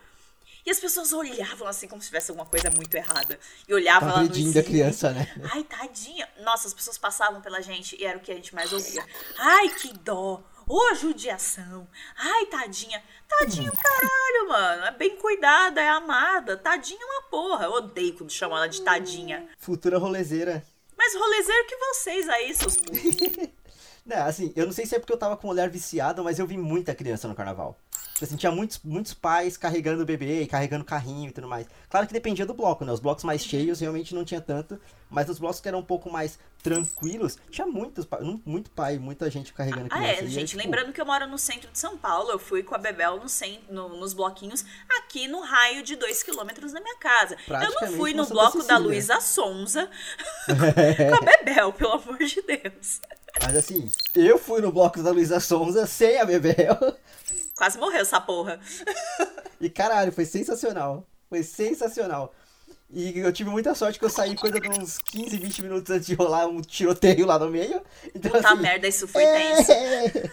E 0.64 0.70
as 0.70 0.78
pessoas 0.78 1.12
olhavam 1.12 1.66
assim 1.66 1.88
como 1.88 2.00
se 2.02 2.08
tivesse 2.08 2.30
alguma 2.30 2.46
coisa 2.46 2.70
muito 2.70 2.94
errada. 2.94 3.38
E 3.66 3.74
olhavam 3.74 4.08
tá 4.08 4.14
lá 4.16 4.22
no 4.22 4.52
da 4.52 4.62
criança, 4.62 5.10
né? 5.10 5.26
Ai, 5.52 5.64
tadinha. 5.64 6.28
Nossa, 6.40 6.68
as 6.68 6.74
pessoas 6.74 6.98
passavam 6.98 7.40
pela 7.40 7.62
gente 7.62 7.96
e 7.98 8.04
era 8.04 8.18
o 8.18 8.20
que 8.20 8.30
a 8.30 8.34
gente 8.34 8.54
mais 8.54 8.72
ouvia. 8.72 9.04
Ai, 9.38 9.70
que 9.70 9.92
dó 9.98 10.42
Ô, 10.72 10.94
judiação. 10.94 11.84
Ai, 12.16 12.46
tadinha. 12.46 13.02
Tadinho, 13.28 13.72
caralho, 13.72 14.48
mano. 14.48 14.84
É 14.84 14.92
bem 14.92 15.16
cuidada, 15.16 15.80
é 15.80 15.88
amada. 15.88 16.56
Tadinha 16.56 17.00
é 17.02 17.04
uma 17.04 17.22
porra. 17.22 17.64
Eu 17.64 17.72
odeio 17.72 18.16
quando 18.16 18.30
chamam 18.30 18.56
ela 18.56 18.68
de 18.68 18.80
tadinha. 18.82 19.48
Futura 19.58 19.98
rolezeira. 19.98 20.64
Mas 20.96 21.12
rolezeiro 21.16 21.66
que 21.66 21.76
vocês 21.76 22.28
aí, 22.28 22.54
seus. 22.54 22.76
Não, 24.06 24.24
assim, 24.24 24.52
eu 24.54 24.64
não 24.64 24.72
sei 24.72 24.86
se 24.86 24.94
é 24.94 24.98
porque 24.98 25.12
eu 25.12 25.18
tava 25.18 25.36
com 25.36 25.46
o 25.46 25.50
olhar 25.50 25.68
viciado, 25.68 26.24
mas 26.24 26.38
eu 26.38 26.46
vi 26.46 26.56
muita 26.56 26.94
criança 26.94 27.28
no 27.28 27.34
carnaval. 27.34 27.76
Tipo 28.20 28.24
Assim, 28.28 28.36
tinha 28.36 28.52
muitos, 28.52 28.78
muitos 28.84 29.14
pais 29.14 29.56
carregando 29.56 30.02
o 30.02 30.04
bebê, 30.04 30.46
carregando 30.46 30.84
carrinho 30.84 31.30
e 31.30 31.32
tudo 31.32 31.48
mais. 31.48 31.66
Claro 31.88 32.06
que 32.06 32.12
dependia 32.12 32.44
do 32.44 32.52
bloco, 32.52 32.84
né? 32.84 32.92
Os 32.92 33.00
blocos 33.00 33.24
mais 33.24 33.42
cheios 33.42 33.80
realmente 33.80 34.14
não 34.14 34.26
tinha 34.26 34.42
tanto, 34.42 34.78
mas 35.08 35.26
nos 35.26 35.38
blocos 35.38 35.58
que 35.58 35.66
eram 35.66 35.78
um 35.78 35.82
pouco 35.82 36.12
mais 36.12 36.38
tranquilos, 36.62 37.38
tinha 37.50 37.66
muitos, 37.66 38.06
muito 38.44 38.70
pai, 38.72 38.98
muita 38.98 39.30
gente 39.30 39.54
carregando 39.54 39.86
Ah, 39.90 39.96
criança. 39.96 40.12
é, 40.12 40.16
E 40.16 40.18
aí, 40.26 40.28
gente, 40.28 40.48
tipo, 40.50 40.62
lembrando 40.62 40.92
que 40.92 41.00
eu 41.00 41.06
moro 41.06 41.26
no 41.26 41.38
centro 41.38 41.70
de 41.72 41.78
São 41.78 41.96
Paulo, 41.96 42.30
eu 42.30 42.38
fui 42.38 42.62
com 42.62 42.74
a 42.74 42.78
Bebel 42.78 43.16
no 43.20 43.26
cen- 43.26 43.62
no- 43.70 43.96
nos 43.96 44.12
bloquinhos 44.12 44.66
aqui 44.98 45.26
no 45.26 45.40
raio 45.40 45.82
de 45.82 45.96
2 45.96 46.22
quilômetros 46.22 46.72
da 46.74 46.80
minha 46.82 46.98
casa. 46.98 47.38
Eu 47.48 47.88
não 47.88 47.96
fui 47.96 48.12
no 48.12 48.26
bloco 48.26 48.62
da. 48.64 48.76
Luísa 48.76 49.18
Sonza 49.22 49.88
com 50.46 51.14
a 51.14 51.20
Bebel, 51.38 51.72
pelo 51.72 51.92
amor 51.94 52.18
de 52.18 52.42
Deus. 52.42 53.00
Mas 53.42 53.56
assim, 53.56 53.90
eu 54.14 54.36
fui 54.38 54.60
no 54.60 54.70
bloco 54.70 55.02
da 55.02 55.10
Luísa 55.10 55.40
Sonza 55.40 55.86
sem 55.86 56.20
a 56.20 56.26
Bebel. 56.26 56.76
Quase 57.60 57.76
morreu 57.76 58.00
essa 58.00 58.18
porra. 58.18 58.58
E 59.60 59.68
caralho, 59.68 60.10
foi 60.10 60.24
sensacional. 60.24 61.06
Foi 61.28 61.42
sensacional. 61.42 62.34
E 62.88 63.18
eu 63.18 63.30
tive 63.30 63.50
muita 63.50 63.74
sorte 63.74 63.98
que 63.98 64.04
eu 64.06 64.08
saí 64.08 64.34
coisa 64.34 64.58
de 64.58 64.66
uns 64.66 64.96
15, 64.96 65.36
20 65.36 65.62
minutos 65.64 65.90
antes 65.90 66.06
de 66.06 66.14
rolar 66.14 66.46
um 66.46 66.62
tiroteio 66.62 67.26
lá 67.26 67.38
no 67.38 67.50
meio. 67.50 67.82
Então, 68.14 68.30
Puta 68.30 68.48
assim, 68.48 68.62
merda, 68.62 68.88
isso 68.88 69.06
foi 69.06 69.24
é... 69.24 69.56
tenso. 69.56 70.32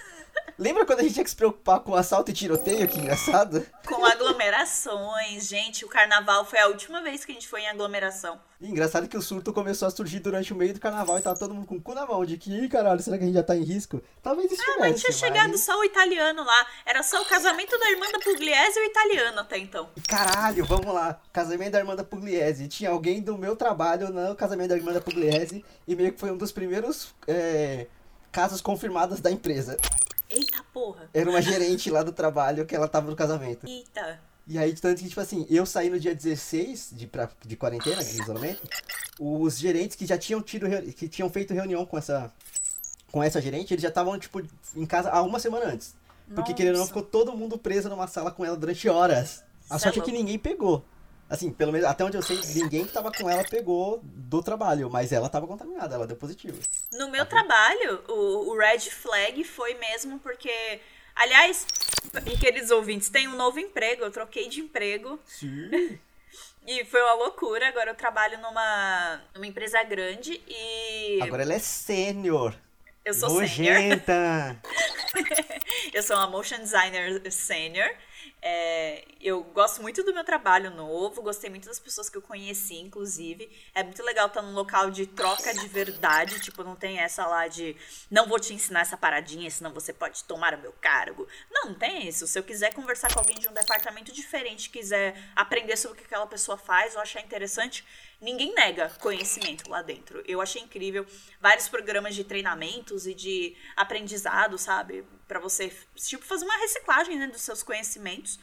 Lembra 0.59 0.85
quando 0.85 1.01
a 1.01 1.03
gente 1.03 1.13
tinha 1.13 1.23
que 1.23 1.29
se 1.29 1.35
preocupar 1.35 1.79
com 1.81 1.93
assalto 1.93 2.31
e 2.31 2.33
tiroteio? 2.33 2.87
Que 2.87 2.97
engraçado. 2.99 3.63
Com 3.85 4.03
aglomerações, 4.03 5.47
gente, 5.47 5.85
o 5.85 5.87
carnaval 5.87 6.43
foi 6.45 6.59
a 6.59 6.67
última 6.67 7.01
vez 7.01 7.23
que 7.23 7.31
a 7.31 7.35
gente 7.35 7.47
foi 7.47 7.61
em 7.61 7.67
aglomeração. 7.69 8.39
E 8.59 8.67
engraçado 8.67 9.07
que 9.07 9.15
o 9.15 9.21
surto 9.21 9.53
começou 9.53 9.87
a 9.87 9.91
surgir 9.91 10.19
durante 10.19 10.51
o 10.51 10.55
meio 10.55 10.73
do 10.73 10.79
carnaval 10.79 11.19
e 11.19 11.21
tava 11.21 11.37
todo 11.37 11.53
mundo 11.53 11.67
com 11.67 11.75
o 11.75 11.81
cu 11.81 11.93
na 11.93 12.07
mão 12.07 12.25
de 12.25 12.37
que, 12.37 12.51
"Ih, 12.51 12.67
caralho, 12.67 12.99
será 13.01 13.17
que 13.17 13.23
a 13.23 13.27
gente 13.27 13.35
já 13.35 13.43
tá 13.43 13.55
em 13.55 13.63
risco? 13.63 14.01
Talvez 14.23 14.51
estivesse. 14.51 14.77
Ah, 14.77 14.79
mas 14.79 14.99
tinha 14.99 15.11
mas- 15.11 15.19
chegado 15.19 15.57
só 15.59 15.79
o 15.79 15.83
italiano 15.83 16.43
lá. 16.43 16.65
Era 16.87 17.03
só 17.03 17.21
o 17.21 17.25
casamento 17.25 17.77
da 17.77 17.91
irmã 17.91 18.07
da 18.11 18.19
Pugliese 18.19 18.79
e 18.79 18.81
o 18.81 18.85
italiano 18.85 19.39
até 19.39 19.59
então. 19.59 19.89
Caralho, 20.07 20.65
vamos 20.65 20.91
lá. 20.91 21.21
Casamento 21.31 21.73
da 21.73 21.79
irmã 21.79 21.95
da 21.95 22.03
Pugliese. 22.03 22.67
Tinha 22.67 22.89
alguém 22.89 23.21
do 23.21 23.37
meu 23.37 23.55
trabalho 23.55 24.09
no 24.09 24.35
casamento 24.35 24.69
da 24.69 24.75
irmã 24.75 24.91
da 24.91 25.01
Pugliese 25.01 25.63
e 25.87 25.95
meio 25.95 26.13
que 26.13 26.19
foi 26.19 26.31
um 26.31 26.37
dos 26.37 26.51
primeiros 26.51 27.13
é, 27.27 27.85
casos 28.31 28.59
confirmados 28.59 29.19
da 29.21 29.29
empresa. 29.29 29.77
Eita 30.29 30.63
porra. 30.73 31.09
Era 31.13 31.29
uma 31.29 31.41
gerente 31.41 31.89
lá 31.89 32.03
do 32.03 32.11
trabalho 32.11 32.65
que 32.65 32.75
ela 32.75 32.87
tava 32.87 33.09
no 33.09 33.15
casamento. 33.15 33.65
Eita. 33.67 34.19
E 34.47 34.57
aí, 34.57 34.73
tanto 34.73 35.01
que, 35.01 35.09
tipo 35.09 35.19
assim, 35.19 35.45
eu 35.49 35.65
saí 35.65 35.89
no 35.89 35.99
dia 35.99 36.15
16 36.15 36.91
de, 36.93 37.05
pra, 37.05 37.29
de 37.45 37.55
quarentena, 37.57 38.01
de 38.01 38.21
isolamento, 38.21 38.61
os 39.19 39.57
gerentes 39.57 39.97
que 39.97 40.05
já 40.05 40.17
tinham 40.17 40.41
tido, 40.41 40.67
que 40.93 41.09
tinham 41.09 41.29
feito 41.29 41.53
reunião 41.53 41.85
com 41.85 41.97
essa, 41.97 42.31
com 43.11 43.21
essa 43.21 43.41
gerente, 43.41 43.73
eles 43.73 43.81
já 43.81 43.89
estavam, 43.89 44.17
tipo, 44.17 44.41
em 44.75 44.85
casa 44.85 45.09
há 45.09 45.21
uma 45.21 45.39
semana 45.39 45.65
antes. 45.65 45.93
Porque, 46.33 46.53
querendo 46.53 46.75
ou 46.75 46.79
não, 46.81 46.87
ficou 46.87 47.03
todo 47.03 47.35
mundo 47.35 47.57
preso 47.57 47.89
numa 47.89 48.07
sala 48.07 48.31
com 48.31 48.43
ela 48.43 48.55
durante 48.55 48.87
horas. 48.87 49.43
A 49.69 49.77
Cê 49.77 49.83
sorte 49.83 49.99
é 49.99 50.01
é 50.01 50.05
que 50.05 50.11
ninguém 50.11 50.39
pegou. 50.39 50.83
Assim, 51.29 51.51
pelo 51.51 51.73
menos, 51.73 51.87
até 51.87 52.05
onde 52.05 52.15
eu 52.15 52.21
sei, 52.21 52.39
ninguém 52.55 52.85
que 52.85 52.93
tava 52.93 53.11
com 53.11 53.29
ela 53.29 53.43
pegou 53.43 53.99
do 54.01 54.41
trabalho, 54.41 54.89
mas 54.89 55.11
ela 55.11 55.27
tava 55.27 55.45
contaminada, 55.45 55.95
ela 55.95 56.07
deu 56.07 56.15
positivo. 56.15 56.57
No 56.93 57.09
meu 57.09 57.25
trabalho, 57.25 58.01
o, 58.07 58.51
o 58.51 58.57
red 58.57 58.79
flag 58.79 59.43
foi 59.43 59.73
mesmo 59.73 60.19
porque. 60.19 60.79
Aliás, 61.15 61.65
queridos 62.39 62.71
ouvintes, 62.71 63.09
tem 63.09 63.27
um 63.27 63.35
novo 63.35 63.59
emprego. 63.59 64.03
Eu 64.03 64.11
troquei 64.11 64.47
de 64.47 64.61
emprego 64.61 65.19
Sim. 65.25 65.99
e 66.65 66.85
foi 66.85 67.01
uma 67.01 67.15
loucura. 67.15 67.67
Agora 67.67 67.91
eu 67.91 67.95
trabalho 67.95 68.37
numa, 68.39 69.21
numa 69.33 69.47
empresa 69.47 69.83
grande 69.83 70.41
e. 70.47 71.19
Agora 71.21 71.43
ela 71.43 71.53
é 71.53 71.59
sênior. 71.59 72.55
eu 73.03 73.13
sou 73.13 73.45
sênior. 73.45 73.99
Eu 75.93 76.03
sou 76.03 76.15
uma 76.15 76.27
motion 76.27 76.59
designer 76.59 77.31
sênior. 77.31 77.89
É, 78.39 79.03
eu 79.19 79.43
gosto 79.43 79.81
muito 79.81 80.03
do 80.03 80.13
meu 80.13 80.23
trabalho 80.23 80.69
novo, 80.69 81.23
gostei 81.23 81.49
muito 81.49 81.67
das 81.67 81.79
pessoas 81.79 82.07
que 82.09 82.17
eu 82.17 82.21
conheci, 82.21 82.75
inclusive. 82.75 83.49
É 83.73 83.83
muito 83.83 84.01
legal 84.03 84.27
estar 84.27 84.41
num 84.41 84.53
local 84.53 84.91
de 84.91 85.07
troca 85.07 85.53
de 85.53 85.67
verdade, 85.67 86.39
tipo, 86.39 86.63
não 86.63 86.75
tem 86.75 86.99
essa 86.99 87.25
lá 87.25 87.47
de 87.47 87.75
não 88.11 88.27
vou 88.27 88.39
te 88.39 88.53
ensinar 88.53 88.81
essa 88.81 88.95
paradinha, 88.95 89.49
senão 89.49 89.73
você 89.73 89.91
pode 89.91 90.23
tomar 90.23 90.53
o 90.53 90.61
meu 90.61 90.71
cargo. 90.73 91.27
Não, 91.51 91.69
não 91.69 91.73
tem 91.73 92.07
isso. 92.07 92.27
Se 92.27 92.37
eu 92.37 92.43
quiser 92.43 92.73
conversar 92.73 93.11
com 93.11 93.19
alguém 93.19 93.37
de 93.37 93.47
um 93.49 93.53
departamento 93.53 94.11
diferente, 94.11 94.69
quiser 94.69 95.19
aprender 95.35 95.75
sobre 95.75 95.97
o 95.97 95.99
que 95.99 96.05
aquela 96.05 96.27
pessoa 96.27 96.57
faz 96.57 96.95
ou 96.95 97.01
achar 97.01 97.21
interessante, 97.21 97.83
ninguém 98.21 98.53
nega 98.53 98.89
conhecimento 98.99 99.69
lá 99.69 99.81
dentro. 99.81 100.23
Eu 100.27 100.41
achei 100.41 100.61
incrível 100.61 101.05
vários 101.41 101.67
programas 101.67 102.15
de 102.15 102.23
treinamentos 102.23 103.07
e 103.07 103.13
de 103.13 103.57
aprendizado, 103.75 104.57
sabe? 104.57 105.03
Pra 105.27 105.39
você, 105.39 105.71
tipo, 105.95 106.23
fazer 106.23 106.45
uma 106.45 106.57
reciclagem 106.57 107.17
né, 107.17 107.27
dos 107.27 107.41
seus 107.41 107.61
conhecimentos. 107.61 108.39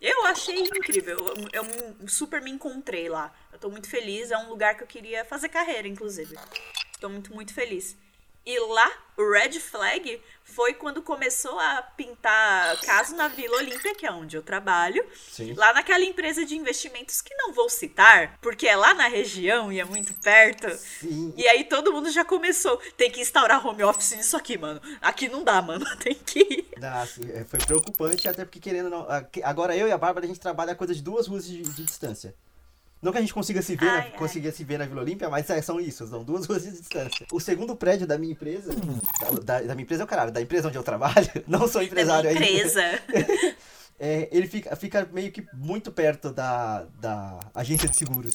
Eu 0.00 0.26
achei 0.26 0.58
incrível. 0.58 1.18
Eu, 1.52 1.64
eu 1.64 2.08
super 2.08 2.42
me 2.42 2.50
encontrei 2.50 3.08
lá. 3.08 3.34
Eu 3.52 3.58
tô 3.58 3.70
muito 3.70 3.88
feliz. 3.88 4.30
É 4.30 4.36
um 4.36 4.48
lugar 4.48 4.76
que 4.76 4.82
eu 4.82 4.86
queria 4.86 5.24
fazer 5.24 5.48
carreira, 5.48 5.88
inclusive. 5.88 6.36
Tô 7.00 7.08
muito, 7.08 7.34
muito 7.34 7.54
feliz. 7.54 7.96
E 8.46 8.60
lá, 8.60 8.88
o 9.16 9.28
red 9.28 9.58
flag 9.58 10.22
foi 10.44 10.72
quando 10.72 11.02
começou 11.02 11.58
a 11.58 11.82
pintar 11.82 12.80
caso 12.82 13.16
na 13.16 13.26
Vila 13.26 13.56
Olímpia, 13.56 13.92
que 13.92 14.06
é 14.06 14.12
onde 14.12 14.36
eu 14.36 14.42
trabalho. 14.42 15.04
Sim. 15.28 15.52
Lá 15.54 15.74
naquela 15.74 16.04
empresa 16.04 16.46
de 16.46 16.54
investimentos 16.56 17.20
que 17.20 17.34
não 17.34 17.52
vou 17.52 17.68
citar, 17.68 18.38
porque 18.40 18.68
é 18.68 18.76
lá 18.76 18.94
na 18.94 19.08
região 19.08 19.72
e 19.72 19.80
é 19.80 19.84
muito 19.84 20.14
perto. 20.20 20.70
Sim. 20.78 21.34
E 21.36 21.48
aí 21.48 21.64
todo 21.64 21.92
mundo 21.92 22.08
já 22.08 22.24
começou. 22.24 22.80
Tem 22.96 23.10
que 23.10 23.20
instaurar 23.20 23.66
home 23.66 23.82
office 23.82 24.12
nisso 24.12 24.36
aqui, 24.36 24.56
mano. 24.56 24.80
Aqui 25.02 25.28
não 25.28 25.42
dá, 25.42 25.60
mano. 25.60 25.84
Tem 25.98 26.14
que 26.14 26.38
ir. 26.38 26.68
Assim, 27.02 27.28
é, 27.32 27.44
foi 27.44 27.58
preocupante, 27.58 28.28
até 28.28 28.44
porque 28.44 28.60
querendo 28.60 28.88
não. 28.88 29.08
Agora 29.42 29.76
eu 29.76 29.88
e 29.88 29.92
a 29.92 29.98
Bárbara 29.98 30.24
a 30.24 30.28
gente 30.28 30.38
trabalha 30.38 30.70
a 30.70 30.76
coisa 30.76 30.94
de 30.94 31.02
duas 31.02 31.26
ruas 31.26 31.44
de, 31.44 31.62
de 31.62 31.82
distância. 31.82 32.32
Não 33.06 33.12
que 33.12 33.18
a 33.18 33.20
gente 33.20 33.32
consiga 33.32 33.62
se 33.62 33.76
ver, 33.76 33.88
Ai, 33.88 34.10
na, 34.10 34.18
consiga 34.18 34.50
se 34.50 34.64
ver 34.64 34.78
na 34.78 34.84
Vila 34.84 35.00
Olímpia, 35.00 35.30
mas 35.30 35.48
é, 35.48 35.62
são 35.62 35.78
isso, 35.78 36.08
são 36.08 36.24
duas 36.24 36.44
ruas 36.50 36.64
de 36.64 36.72
distância. 36.72 37.24
O 37.32 37.38
segundo 37.38 37.76
prédio 37.76 38.04
da 38.04 38.18
minha 38.18 38.32
empresa, 38.32 38.74
da, 39.44 39.60
da 39.60 39.74
minha 39.76 39.84
empresa 39.84 40.02
é 40.02 40.04
o 40.04 40.08
caralho, 40.08 40.32
da 40.32 40.42
empresa 40.42 40.66
onde 40.66 40.76
eu 40.76 40.82
trabalho, 40.82 41.30
não 41.46 41.68
sou 41.68 41.80
Da 41.82 41.86
empresário 41.86 42.28
minha 42.32 42.42
ainda. 42.42 42.68
empresa. 42.68 43.54
É, 43.98 44.28
ele 44.30 44.46
fica, 44.46 44.76
fica 44.76 45.08
meio 45.10 45.32
que 45.32 45.46
muito 45.54 45.90
perto 45.90 46.30
da, 46.30 46.86
da 47.00 47.38
agência 47.54 47.88
de 47.88 47.96
seguros. 47.96 48.34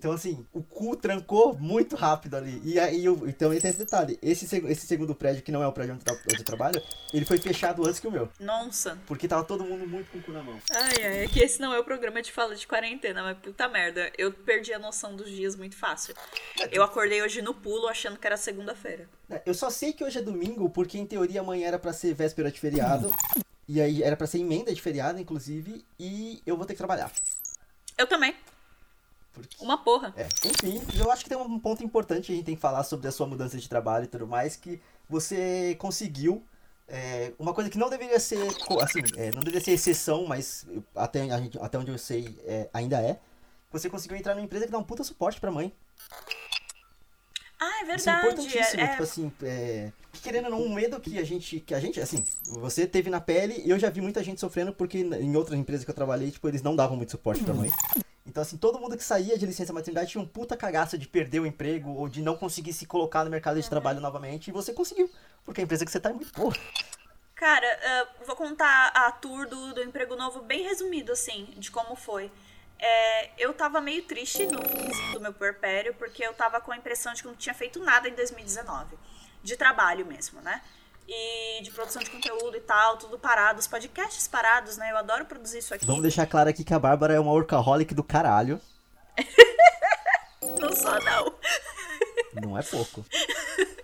Então, 0.00 0.12
assim, 0.12 0.46
o 0.50 0.62
cu 0.62 0.96
trancou 0.96 1.58
muito 1.58 1.94
rápido 1.94 2.34
ali. 2.34 2.58
E 2.64 2.80
aí, 2.80 3.04
eu, 3.04 3.28
então, 3.28 3.50
tem 3.50 3.58
esse 3.58 3.76
detalhe. 3.78 4.18
Esse, 4.22 4.46
esse 4.66 4.86
segundo 4.86 5.14
prédio, 5.14 5.42
que 5.42 5.52
não 5.52 5.62
é 5.62 5.66
o 5.66 5.72
prédio 5.72 5.92
onde, 5.94 6.02
tra- 6.02 6.14
onde 6.14 6.38
eu 6.40 6.44
trabalho, 6.44 6.82
ele 7.12 7.26
foi 7.26 7.36
fechado 7.36 7.86
antes 7.86 8.00
que 8.00 8.08
o 8.08 8.10
meu. 8.10 8.26
Nossa. 8.40 8.96
Porque 9.06 9.28
tava 9.28 9.44
todo 9.44 9.62
mundo 9.62 9.86
muito 9.86 10.10
com 10.10 10.16
o 10.16 10.22
cu 10.22 10.32
na 10.32 10.42
mão. 10.42 10.58
Ai, 10.72 10.94
ai, 11.04 11.24
é 11.24 11.28
que 11.28 11.38
esse 11.40 11.60
não 11.60 11.74
é 11.74 11.78
o 11.78 11.84
programa 11.84 12.22
de 12.22 12.32
fala 12.32 12.56
de 12.56 12.66
quarentena, 12.66 13.22
mas 13.22 13.36
puta 13.36 13.68
merda. 13.68 14.10
Eu 14.16 14.32
perdi 14.32 14.72
a 14.72 14.78
noção 14.78 15.14
dos 15.14 15.28
dias 15.30 15.54
muito 15.54 15.76
fácil. 15.76 16.14
Eu 16.72 16.82
acordei 16.82 17.20
hoje 17.20 17.42
no 17.42 17.52
pulo 17.52 17.86
achando 17.86 18.18
que 18.18 18.26
era 18.26 18.38
segunda-feira. 18.38 19.06
É, 19.28 19.42
Eu 19.44 19.52
só 19.52 19.68
sei 19.68 19.92
que 19.92 20.02
hoje 20.02 20.16
é 20.18 20.22
domingo, 20.22 20.70
porque 20.70 20.96
em 20.96 21.04
teoria 21.04 21.40
amanhã 21.42 21.68
era 21.68 21.78
pra 21.78 21.92
ser 21.92 22.14
véspera 22.14 22.50
de 22.50 22.58
feriado. 22.58 23.10
E 23.68 23.82
aí 23.82 24.02
era 24.02 24.16
pra 24.16 24.26
ser 24.26 24.38
emenda 24.38 24.72
de 24.74 24.80
feriado, 24.80 25.20
inclusive. 25.20 25.84
E 25.98 26.42
eu 26.46 26.56
vou 26.56 26.64
ter 26.64 26.72
que 26.72 26.78
trabalhar. 26.78 27.12
Eu 27.98 28.06
também. 28.06 28.34
Porque... 29.32 29.56
Uma 29.60 29.78
porra. 29.78 30.12
É, 30.16 30.26
enfim, 30.44 30.82
eu 30.98 31.10
acho 31.10 31.22
que 31.24 31.28
tem 31.30 31.38
um 31.38 31.58
ponto 31.58 31.84
importante 31.84 32.32
a 32.32 32.34
gente 32.34 32.44
tem 32.44 32.54
que 32.56 32.60
falar 32.60 32.82
sobre 32.82 33.06
a 33.08 33.12
sua 33.12 33.26
mudança 33.26 33.56
de 33.56 33.68
trabalho 33.68 34.04
e 34.04 34.08
tudo 34.08 34.26
mais, 34.26 34.56
que 34.56 34.80
você 35.08 35.76
conseguiu 35.78 36.42
é, 36.88 37.32
uma 37.38 37.54
coisa 37.54 37.70
que 37.70 37.78
não 37.78 37.88
deveria 37.88 38.18
ser, 38.18 38.40
assim, 38.82 39.00
é, 39.16 39.30
não 39.30 39.40
deveria 39.40 39.60
ser 39.60 39.72
exceção, 39.72 40.26
mas 40.26 40.66
até, 40.94 41.22
a 41.30 41.38
gente- 41.40 41.58
até 41.60 41.78
onde 41.78 41.90
eu 41.90 41.98
sei 41.98 42.36
é, 42.44 42.68
ainda 42.72 43.00
é. 43.00 43.18
Você 43.70 43.88
conseguiu 43.88 44.16
entrar 44.16 44.34
numa 44.34 44.44
empresa 44.44 44.66
que 44.66 44.72
dá 44.72 44.78
um 44.78 44.82
puta 44.82 45.04
suporte 45.04 45.40
pra 45.40 45.52
mãe. 45.52 45.72
Ah, 47.60 47.66
é 47.66 47.94
Isso 47.94 48.08
é 48.08 48.12
verdade. 48.14 48.26
importantíssimo, 48.26 48.80
É, 48.82 48.88
tipo 48.88 49.02
assim, 49.02 49.32
é, 49.42 49.92
que 50.12 50.20
querendo 50.22 50.46
ou 50.46 50.50
não, 50.50 50.62
um 50.62 50.74
medo 50.74 50.98
que 50.98 51.18
a 51.18 51.24
gente, 51.24 51.60
que 51.60 51.74
a 51.74 51.78
gente, 51.78 52.00
assim, 52.00 52.24
você 52.44 52.86
teve 52.86 53.10
na 53.10 53.20
pele, 53.20 53.62
e 53.64 53.70
eu 53.70 53.78
já 53.78 53.88
vi 53.90 54.00
muita 54.00 54.24
gente 54.24 54.40
sofrendo 54.40 54.72
porque 54.72 54.98
em 54.98 55.36
outras 55.36 55.56
empresas 55.58 55.84
que 55.84 55.90
eu 55.90 55.94
trabalhei, 55.94 56.30
tipo, 56.30 56.48
eles 56.48 56.62
não 56.62 56.74
davam 56.74 56.96
muito 56.96 57.10
suporte 57.12 57.44
pra 57.44 57.54
mãe. 57.54 57.70
Então, 58.30 58.42
assim, 58.42 58.56
todo 58.56 58.78
mundo 58.78 58.96
que 58.96 59.02
saía 59.02 59.36
de 59.36 59.44
licença 59.44 59.72
maternidade 59.72 60.12
tinha 60.12 60.22
um 60.22 60.26
puta 60.26 60.56
cagaço 60.56 60.96
de 60.96 61.08
perder 61.08 61.40
o 61.40 61.46
emprego 61.46 61.90
ou 61.90 62.08
de 62.08 62.22
não 62.22 62.36
conseguir 62.36 62.72
se 62.72 62.86
colocar 62.86 63.24
no 63.24 63.30
mercado 63.30 63.60
de 63.60 63.68
trabalho 63.68 64.00
novamente, 64.00 64.48
e 64.48 64.52
você 64.52 64.72
conseguiu, 64.72 65.10
porque 65.44 65.60
a 65.60 65.64
empresa 65.64 65.84
que 65.84 65.90
você 65.90 65.98
tá 65.98 66.10
é 66.10 66.12
muito 66.12 66.32
boa. 66.32 66.54
Cara, 67.34 67.66
ah, 67.82 68.24
vou 68.24 68.36
contar 68.36 68.92
a 68.94 69.10
tour 69.10 69.48
do, 69.48 69.74
do 69.74 69.82
emprego 69.82 70.14
novo 70.14 70.42
bem 70.42 70.62
resumido, 70.62 71.10
assim, 71.10 71.48
de 71.56 71.72
como 71.72 71.96
foi. 71.96 72.30
É, 72.78 73.30
eu 73.36 73.52
tava 73.52 73.80
meio 73.80 74.04
triste 74.04 74.46
no 74.46 74.62
finzinho 74.62 75.12
do 75.14 75.20
meu 75.20 75.32
puerpério, 75.32 75.92
porque 75.94 76.22
eu 76.24 76.32
tava 76.32 76.60
com 76.60 76.70
a 76.70 76.76
impressão 76.76 77.12
de 77.12 77.22
que 77.22 77.28
não 77.28 77.34
tinha 77.34 77.54
feito 77.54 77.82
nada 77.82 78.08
em 78.08 78.14
2019. 78.14 78.96
De 79.42 79.56
trabalho 79.56 80.06
mesmo, 80.06 80.40
né? 80.40 80.62
E 81.08 81.62
de 81.62 81.70
produção 81.70 82.02
de 82.02 82.10
conteúdo 82.10 82.56
e 82.56 82.60
tal, 82.60 82.96
tudo 82.96 83.18
parado, 83.18 83.58
os 83.58 83.66
podcasts 83.66 84.28
parados, 84.28 84.76
né? 84.76 84.90
Eu 84.90 84.96
adoro 84.96 85.24
produzir 85.24 85.58
isso 85.58 85.74
aqui. 85.74 85.84
Vamos 85.86 86.02
deixar 86.02 86.26
claro 86.26 86.48
aqui 86.48 86.64
que 86.64 86.74
a 86.74 86.78
Bárbara 86.78 87.14
é 87.14 87.20
uma 87.20 87.32
workaholic 87.32 87.94
do 87.94 88.04
caralho. 88.04 88.60
não 90.60 90.72
só 90.72 91.00
não. 91.00 91.34
Não 92.42 92.58
é 92.58 92.62
pouco. 92.62 93.04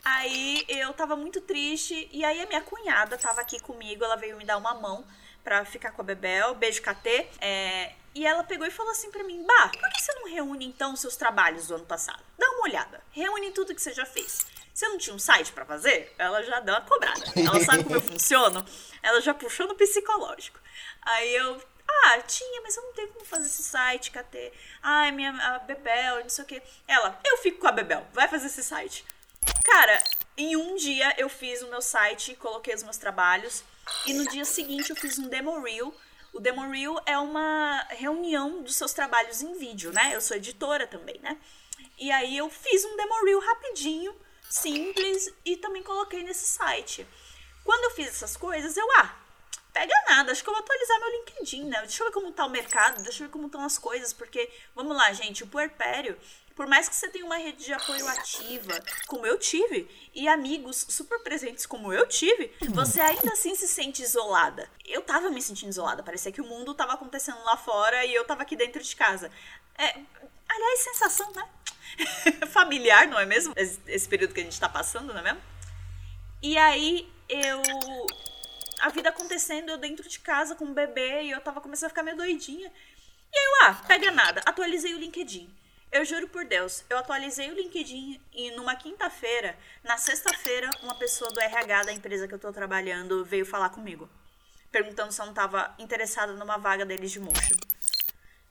Aí 0.04 0.64
eu 0.68 0.92
tava 0.92 1.16
muito 1.16 1.40
triste, 1.40 2.08
e 2.12 2.24
aí 2.24 2.40
a 2.40 2.46
minha 2.46 2.60
cunhada 2.60 3.18
tava 3.18 3.40
aqui 3.40 3.60
comigo, 3.60 4.04
ela 4.04 4.16
veio 4.16 4.36
me 4.36 4.44
dar 4.44 4.56
uma 4.56 4.74
mão 4.74 5.04
pra 5.42 5.64
ficar 5.64 5.92
com 5.92 6.02
a 6.02 6.04
Bebel, 6.04 6.54
beijo 6.54 6.80
KT, 6.82 7.28
é, 7.40 7.92
e 8.16 8.26
ela 8.26 8.42
pegou 8.42 8.66
e 8.66 8.70
falou 8.70 8.92
assim 8.92 9.10
pra 9.10 9.22
mim, 9.22 9.44
Bah, 9.44 9.68
por 9.68 9.90
que 9.90 10.00
você 10.00 10.10
não 10.14 10.26
reúne 10.26 10.64
então 10.64 10.94
os 10.94 11.00
seus 11.00 11.16
trabalhos 11.16 11.66
do 11.66 11.74
ano 11.74 11.84
passado? 11.84 12.22
Dá 12.38 12.48
uma 12.52 12.62
olhada, 12.62 13.02
reúne 13.10 13.50
tudo 13.50 13.74
que 13.74 13.82
você 13.82 13.92
já 13.92 14.06
fez. 14.06 14.46
Você 14.72 14.88
não 14.88 14.96
tinha 14.96 15.14
um 15.14 15.18
site 15.18 15.52
para 15.52 15.66
fazer? 15.66 16.14
Ela 16.16 16.42
já 16.42 16.60
deu 16.60 16.74
uma 16.74 16.80
cobrada. 16.80 17.22
Ela 17.36 17.60
sabe 17.62 17.84
como 17.84 17.96
eu 17.96 18.00
funciono? 18.02 18.64
Ela 19.02 19.20
já 19.20 19.34
puxou 19.34 19.68
no 19.68 19.74
psicológico. 19.74 20.58
Aí 21.02 21.36
eu, 21.36 21.62
ah, 22.04 22.18
tinha, 22.22 22.62
mas 22.62 22.74
eu 22.78 22.84
não 22.84 22.92
tenho 22.94 23.08
como 23.08 23.24
fazer 23.26 23.46
esse 23.46 23.62
site, 23.62 24.10
KT. 24.10 24.50
Ai, 24.82 25.12
minha 25.12 25.30
a 25.32 25.58
Bebel, 25.58 26.22
não 26.22 26.28
sei 26.30 26.44
o 26.44 26.46
quê. 26.46 26.62
Ela, 26.88 27.20
eu 27.22 27.36
fico 27.38 27.58
com 27.58 27.68
a 27.68 27.72
Bebel, 27.72 28.06
vai 28.14 28.28
fazer 28.28 28.46
esse 28.46 28.62
site. 28.62 29.04
Cara, 29.62 30.02
em 30.38 30.56
um 30.56 30.74
dia 30.76 31.14
eu 31.18 31.28
fiz 31.28 31.60
o 31.60 31.68
meu 31.68 31.82
site, 31.82 32.34
coloquei 32.36 32.74
os 32.74 32.82
meus 32.82 32.96
trabalhos. 32.96 33.62
E 34.06 34.14
no 34.14 34.26
dia 34.26 34.44
seguinte 34.46 34.88
eu 34.88 34.96
fiz 34.96 35.18
um 35.18 35.28
demo 35.28 35.60
reel. 35.62 35.94
O 36.36 36.40
demo 36.40 36.70
reel 36.70 37.00
é 37.06 37.16
uma 37.16 37.82
reunião 37.88 38.62
dos 38.62 38.76
seus 38.76 38.92
trabalhos 38.92 39.40
em 39.40 39.54
vídeo, 39.54 39.90
né? 39.90 40.14
Eu 40.14 40.20
sou 40.20 40.36
editora 40.36 40.86
também, 40.86 41.18
né? 41.22 41.38
E 41.96 42.12
aí 42.12 42.36
eu 42.36 42.50
fiz 42.50 42.84
um 42.84 42.94
demo 42.94 43.24
reel 43.24 43.40
rapidinho, 43.40 44.14
simples, 44.50 45.32
e 45.46 45.56
também 45.56 45.82
coloquei 45.82 46.22
nesse 46.22 46.46
site. 46.46 47.06
Quando 47.64 47.84
eu 47.84 47.90
fiz 47.92 48.08
essas 48.08 48.36
coisas, 48.36 48.76
eu, 48.76 48.86
ah, 48.98 49.16
pega 49.76 49.94
nada, 50.08 50.32
acho 50.32 50.42
que 50.42 50.48
eu 50.48 50.54
vou 50.54 50.62
atualizar 50.62 50.98
meu 51.00 51.10
LinkedIn, 51.10 51.64
né? 51.64 51.82
Deixa 51.82 52.02
eu 52.02 52.06
ver 52.06 52.12
como 52.12 52.32
tá 52.32 52.46
o 52.46 52.50
mercado, 52.50 53.02
deixa 53.02 53.22
eu 53.22 53.26
ver 53.26 53.32
como 53.32 53.46
estão 53.46 53.62
as 53.62 53.76
coisas, 53.76 54.10
porque, 54.10 54.50
vamos 54.74 54.96
lá, 54.96 55.12
gente, 55.12 55.44
o 55.44 55.46
puerpério 55.46 56.18
por 56.54 56.66
mais 56.66 56.88
que 56.88 56.96
você 56.96 57.10
tenha 57.10 57.26
uma 57.26 57.36
rede 57.36 57.66
de 57.66 57.72
apoio 57.74 58.08
ativa, 58.08 58.82
como 59.06 59.26
eu 59.26 59.38
tive, 59.38 59.86
e 60.14 60.26
amigos 60.26 60.86
super 60.88 61.18
presentes 61.18 61.66
como 61.66 61.92
eu 61.92 62.08
tive, 62.08 62.50
você 62.70 62.98
ainda 62.98 63.30
assim 63.34 63.54
se 63.54 63.68
sente 63.68 64.02
isolada. 64.02 64.66
Eu 64.82 65.02
tava 65.02 65.28
me 65.28 65.42
sentindo 65.42 65.68
isolada, 65.68 66.02
parecia 66.02 66.32
que 66.32 66.40
o 66.40 66.46
mundo 66.46 66.72
tava 66.72 66.94
acontecendo 66.94 67.44
lá 67.44 67.58
fora 67.58 68.06
e 68.06 68.14
eu 68.14 68.24
tava 68.24 68.40
aqui 68.40 68.56
dentro 68.56 68.82
de 68.82 68.96
casa. 68.96 69.30
É, 69.76 69.98
aliás, 70.48 70.80
sensação, 70.80 71.30
né? 71.32 71.46
Familiar, 72.48 73.06
não 73.06 73.18
é 73.18 73.26
mesmo? 73.26 73.52
Esse 73.54 74.08
período 74.08 74.32
que 74.32 74.40
a 74.40 74.44
gente 74.44 74.58
tá 74.58 74.68
passando, 74.68 75.12
não 75.12 75.20
é 75.20 75.24
mesmo? 75.24 75.42
E 76.42 76.56
aí 76.56 77.06
eu. 77.28 77.62
A 78.80 78.88
vida 78.88 79.08
acontecendo, 79.08 79.70
eu 79.70 79.78
dentro 79.78 80.08
de 80.08 80.18
casa 80.18 80.54
com 80.54 80.64
o 80.64 80.74
bebê, 80.74 81.22
e 81.22 81.30
eu 81.30 81.40
tava 81.40 81.60
começando 81.60 81.86
a 81.86 81.90
ficar 81.90 82.02
meio 82.02 82.16
doidinha. 82.16 82.70
E 83.32 83.38
aí 83.38 83.44
eu, 83.44 83.66
ah, 83.66 83.74
pega 83.86 84.10
nada, 84.10 84.42
atualizei 84.44 84.94
o 84.94 84.98
LinkedIn. 84.98 85.52
Eu 85.90 86.04
juro 86.04 86.28
por 86.28 86.44
Deus, 86.44 86.84
eu 86.90 86.98
atualizei 86.98 87.50
o 87.50 87.54
LinkedIn 87.54 88.20
e 88.32 88.50
numa 88.50 88.74
quinta-feira, 88.76 89.56
na 89.82 89.96
sexta-feira, 89.96 90.70
uma 90.82 90.94
pessoa 90.94 91.30
do 91.30 91.40
RH 91.40 91.84
da 91.84 91.92
empresa 91.92 92.28
que 92.28 92.34
eu 92.34 92.38
tô 92.38 92.52
trabalhando 92.52 93.24
veio 93.24 93.46
falar 93.46 93.70
comigo, 93.70 94.08
perguntando 94.70 95.12
se 95.12 95.20
eu 95.20 95.26
não 95.26 95.32
tava 95.32 95.74
interessada 95.78 96.32
numa 96.34 96.58
vaga 96.58 96.84
deles 96.84 97.10
de 97.10 97.20
motion. 97.20 97.56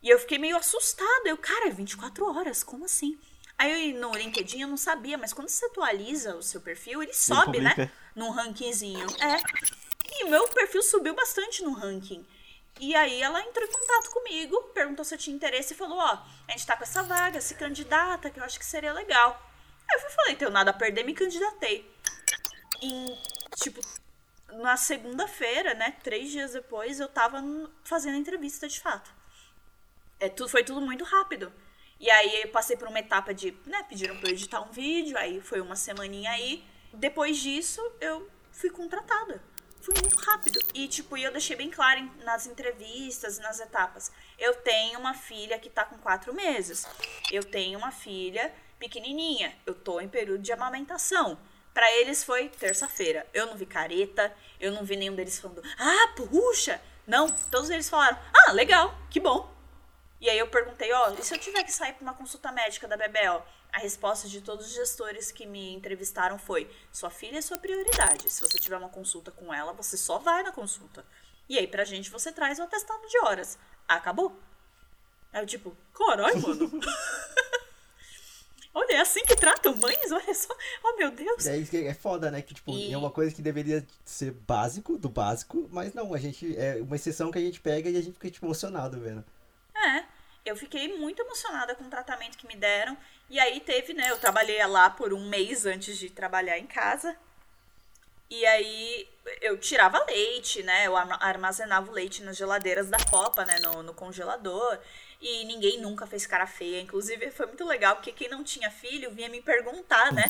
E 0.02 0.10
eu 0.10 0.20
fiquei 0.20 0.38
meio 0.38 0.56
assustada. 0.56 1.28
Eu, 1.28 1.38
cara, 1.38 1.68
é 1.68 1.72
24 1.72 2.26
horas, 2.32 2.64
como 2.64 2.86
assim? 2.86 3.18
Aí 3.58 3.94
no 3.94 4.12
LinkedIn 4.12 4.62
eu 4.62 4.68
não 4.68 4.78
sabia, 4.78 5.18
mas 5.18 5.34
quando 5.34 5.50
você 5.50 5.66
atualiza 5.66 6.36
o 6.36 6.44
seu 6.44 6.62
perfil, 6.62 7.02
ele 7.02 7.14
sobe, 7.14 7.60
né? 7.60 7.92
Num 8.16 8.30
rankingzinho. 8.30 9.08
É. 9.20 9.85
Meu 10.24 10.48
perfil 10.48 10.82
subiu 10.82 11.14
bastante 11.14 11.62
no 11.64 11.74
ranking. 11.74 12.26
E 12.80 12.96
aí 12.96 13.22
ela 13.22 13.42
entrou 13.42 13.66
em 13.66 13.72
contato 13.72 14.10
comigo, 14.12 14.62
perguntou 14.74 15.06
se 15.06 15.16
eu 15.16 15.20
tinha 15.20 15.36
interesse 15.36 15.74
e 15.74 15.78
falou, 15.78 15.98
ó, 15.98 16.24
a 16.48 16.52
gente 16.52 16.66
tá 16.66 16.76
com 16.76 16.84
essa 16.84 17.04
vaga, 17.04 17.40
se 17.40 17.56
candidata, 17.56 18.30
que 18.30 18.40
eu 18.40 18.44
acho 18.44 18.60
que 18.60 18.66
seria 18.66 18.92
legal. 18.92 19.42
Aí 19.90 20.02
eu 20.02 20.10
falei, 20.10 20.36
tenho 20.36 20.52
nada 20.52 20.72
a 20.72 20.74
perder, 20.74 21.06
me 21.06 21.14
candidatei. 21.14 21.90
E, 22.82 23.18
tipo, 23.56 23.80
na 24.54 24.76
segunda-feira, 24.76 25.74
né, 25.74 25.96
três 26.04 26.32
dias 26.32 26.52
depois, 26.54 27.00
eu 27.00 27.08
tava 27.08 27.42
fazendo 27.84 28.16
a 28.16 28.20
entrevista 28.20 28.68
de 28.68 28.80
fato. 28.80 29.10
É, 30.20 30.28
tudo, 30.28 30.50
foi 30.50 30.64
tudo 30.64 30.82
muito 30.82 31.04
rápido. 31.06 31.54
E 31.98 32.10
aí 32.10 32.42
eu 32.42 32.50
passei 32.50 32.76
por 32.76 32.90
uma 32.90 33.00
etapa 33.00 33.34
de, 33.34 33.52
né, 33.66 33.84
pediram 33.84 34.18
pra 34.18 34.30
eu 34.30 34.34
editar 34.34 34.62
um 34.62 34.72
vídeo, 34.72 35.18
aí 35.18 35.40
foi 35.40 35.62
uma 35.62 35.78
semaninha 35.78 36.32
aí. 36.32 36.66
Depois 36.94 37.38
disso, 37.38 37.82
eu 38.02 38.30
fui 38.52 38.70
contratada 38.70 39.42
foi 39.86 39.94
muito 40.02 40.18
rápido. 40.18 40.60
E, 40.74 40.88
tipo, 40.88 41.16
eu 41.16 41.32
deixei 41.32 41.56
bem 41.56 41.70
claro 41.70 42.00
em, 42.00 42.12
nas 42.24 42.48
entrevistas, 42.48 43.38
nas 43.38 43.60
etapas. 43.60 44.12
Eu 44.38 44.56
tenho 44.56 45.00
uma 45.00 45.14
filha 45.14 45.60
que 45.60 45.70
tá 45.70 45.86
com 45.86 45.98
quatro 46.00 46.34
meses. 46.34 46.88
Eu 47.32 47.44
tenho 47.44 47.78
uma 47.78 47.92
filha 47.92 48.52
pequenininha. 48.80 49.56
Eu 49.64 49.76
tô 49.76 50.02
em 50.02 50.10
período 50.10 50.42
de 50.42 50.52
amamentação. 50.52 51.38
Para 51.72 51.90
eles 51.98 52.24
foi 52.24 52.50
terça-feira. 52.50 53.28
Eu 53.32 53.46
não 53.46 53.56
vi 53.56 53.66
careta, 53.68 54.36
eu 54.60 54.72
não 54.72 54.84
vi 54.84 54.96
nenhum 54.96 55.14
deles 55.14 55.40
falando, 55.40 55.62
ah, 55.78 56.14
puxa! 56.16 56.82
Não, 57.06 57.30
todos 57.30 57.70
eles 57.70 57.88
falaram, 57.88 58.18
ah, 58.34 58.52
legal, 58.54 58.98
que 59.12 59.20
bom. 59.20 59.54
E 60.20 60.28
aí 60.28 60.40
eu 60.40 60.48
perguntei, 60.48 60.92
ó, 60.92 61.10
oh, 61.10 61.14
e 61.14 61.24
se 61.24 61.36
eu 61.36 61.38
tiver 61.38 61.64
que 61.64 61.72
sair 61.72 61.94
para 61.94 62.02
uma 62.02 62.14
consulta 62.16 62.52
médica 62.52 62.88
da 62.88 62.98
Bebel? 62.98 63.46
A 63.76 63.80
resposta 63.80 64.30
de 64.30 64.40
todos 64.40 64.68
os 64.68 64.74
gestores 64.74 65.34
que 65.34 65.46
me 65.46 65.74
entrevistaram 65.74 66.40
foi: 66.40 66.72
sua 66.94 67.10
filha 67.10 67.40
é 67.40 67.42
sua 67.42 67.58
prioridade. 67.58 68.30
Se 68.30 68.40
você 68.40 68.58
tiver 68.58 68.78
uma 68.78 68.88
consulta 68.88 69.32
com 69.32 69.54
ela, 69.54 69.74
você 69.74 69.98
só 69.98 70.18
vai 70.18 70.44
na 70.44 70.52
consulta. 70.54 71.06
E 71.50 71.60
aí, 71.60 71.68
pra 71.68 71.84
gente, 71.84 72.10
você 72.10 72.32
traz 72.32 72.58
o 72.58 72.64
atestado 72.64 73.06
de 73.06 73.20
horas. 73.20 73.58
Acabou. 73.86 74.40
Aí 75.34 75.42
eu, 75.42 75.46
tipo, 75.46 75.76
caralho, 75.94 76.42
mano. 76.42 76.72
Olha, 78.74 78.94
é 78.94 79.02
assim 79.02 79.24
que 79.26 79.36
tratam 79.36 79.76
mães? 79.76 80.10
Olha 80.10 80.34
só. 80.34 80.56
Oh, 80.82 80.96
meu 80.96 81.12
Deus. 81.12 81.46
É, 81.46 81.62
é 81.86 81.94
foda, 81.94 82.32
né? 82.32 82.42
Que, 82.42 82.54
tipo, 82.54 82.72
e... 82.72 82.94
é 82.94 82.98
uma 82.98 83.12
coisa 83.12 83.36
que 83.36 83.42
deveria 83.42 83.86
ser 84.06 84.32
básico, 84.32 84.98
do 84.98 85.10
básico, 85.10 85.68
mas 85.70 85.94
não, 85.94 86.14
a 86.14 86.18
gente. 86.18 86.58
É 86.58 86.82
uma 86.82 86.96
exceção 86.96 87.30
que 87.30 87.38
a 87.38 87.42
gente 87.42 87.60
pega 87.60 87.90
e 87.90 87.98
a 87.98 88.02
gente 88.02 88.14
fica, 88.14 88.32
tipo, 88.32 88.46
emocionado 88.46 88.98
vendo. 89.02 89.22
Eu 90.46 90.56
fiquei 90.56 90.96
muito 90.98 91.22
emocionada 91.22 91.74
com 91.74 91.86
o 91.86 91.90
tratamento 91.90 92.38
que 92.38 92.48
me 92.48 92.56
deram. 92.56 92.96
E 93.30 93.40
aí 93.40 93.60
teve, 93.60 93.94
né? 93.94 94.12
Eu 94.12 94.18
trabalhei 94.20 94.64
lá 94.68 94.90
por 94.90 95.12
um 95.12 95.28
mês 95.28 95.66
antes 95.66 95.98
de 95.98 96.10
trabalhar 96.10 96.60
em 96.60 96.68
casa. 96.68 97.18
E 98.30 98.46
aí 98.46 99.08
eu 99.42 99.58
tirava 99.58 100.04
leite, 100.06 100.64
né? 100.64 100.88
Eu 100.88 100.96
armazenava 100.96 101.90
o 101.90 101.94
leite 101.94 102.24
nas 102.24 102.38
geladeiras 102.38 102.90
da 102.90 102.98
Copa, 103.10 103.46
né? 103.46 103.60
No, 103.60 103.84
no, 103.84 103.94
congelador. 103.94 104.80
E 105.22 105.46
ninguém 105.46 105.80
nunca 105.80 106.06
fez 106.06 106.26
cara 106.26 106.46
feia. 106.46 106.82
Inclusive 106.82 107.32
foi 107.32 107.46
muito 107.48 107.66
legal, 107.66 107.96
porque 107.96 108.12
quem 108.12 108.30
não 108.30 108.44
tinha 108.44 108.70
filho 108.70 109.12
vinha 109.12 109.30
me 109.30 109.42
perguntar, 109.42 110.12
né? 110.12 110.26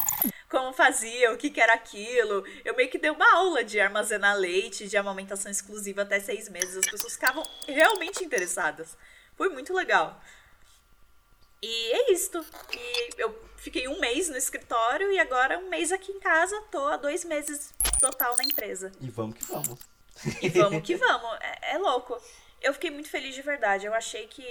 Como 0.49 0.73
fazia, 0.73 1.33
o 1.33 1.37
que, 1.37 1.49
que 1.49 1.59
era 1.59 1.73
aquilo. 1.73 2.45
Eu 2.63 2.75
meio 2.75 2.89
que 2.89 2.97
dei 2.97 3.09
uma 3.09 3.35
aula 3.35 3.63
de 3.63 3.79
armazenar 3.79 4.37
leite, 4.37 4.87
de 4.87 4.97
amamentação 4.97 5.51
exclusiva 5.51 6.03
até 6.03 6.19
seis 6.19 6.47
meses. 6.49 6.77
As 6.77 6.89
pessoas 6.89 7.13
ficavam 7.13 7.43
realmente 7.67 8.23
interessadas. 8.23 8.97
Foi 9.35 9.49
muito 9.49 9.73
legal. 9.73 10.19
E 11.61 11.91
é 11.91 12.11
isto. 12.11 12.45
E 12.71 13.21
eu 13.21 13.43
fiquei 13.57 13.87
um 13.87 13.99
mês 13.99 14.29
no 14.29 14.37
escritório 14.37 15.11
e 15.11 15.19
agora 15.19 15.57
um 15.57 15.69
mês 15.69 15.91
aqui 15.91 16.11
em 16.11 16.19
casa. 16.19 16.61
Tô 16.71 16.85
há 16.87 16.97
dois 16.97 17.25
meses 17.25 17.73
total 17.99 18.35
na 18.37 18.43
empresa. 18.43 18.91
E 19.01 19.09
vamos 19.09 19.37
que 19.37 19.43
vamos. 19.45 19.79
E 20.41 20.49
vamos 20.49 20.83
que 20.83 20.95
vamos. 20.95 21.37
É, 21.41 21.75
é 21.75 21.77
louco. 21.77 22.21
Eu 22.61 22.73
fiquei 22.73 22.91
muito 22.91 23.09
feliz 23.09 23.35
de 23.35 23.41
verdade. 23.41 23.85
Eu 23.85 23.93
achei 23.93 24.27
que, 24.27 24.43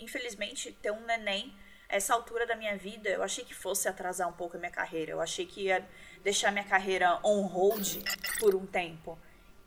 infelizmente, 0.00 0.72
ter 0.72 0.90
um 0.90 1.04
neném, 1.04 1.54
essa 1.88 2.14
altura 2.14 2.46
da 2.46 2.54
minha 2.54 2.76
vida, 2.76 3.08
eu 3.08 3.22
achei 3.22 3.44
que 3.44 3.54
fosse 3.54 3.88
atrasar 3.88 4.28
um 4.28 4.32
pouco 4.32 4.56
a 4.56 4.60
minha 4.60 4.72
carreira. 4.72 5.12
Eu 5.12 5.20
achei 5.20 5.44
que 5.46 5.62
ia 5.62 5.86
deixar 6.22 6.52
minha 6.52 6.64
carreira 6.64 7.18
on 7.24 7.42
hold 7.46 7.96
por 8.38 8.54
um 8.54 8.66
tempo. 8.66 9.18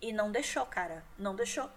E 0.02 0.12
não 0.12 0.32
deixou, 0.32 0.66
cara. 0.66 1.04
Não 1.18 1.36
deixou. 1.36 1.70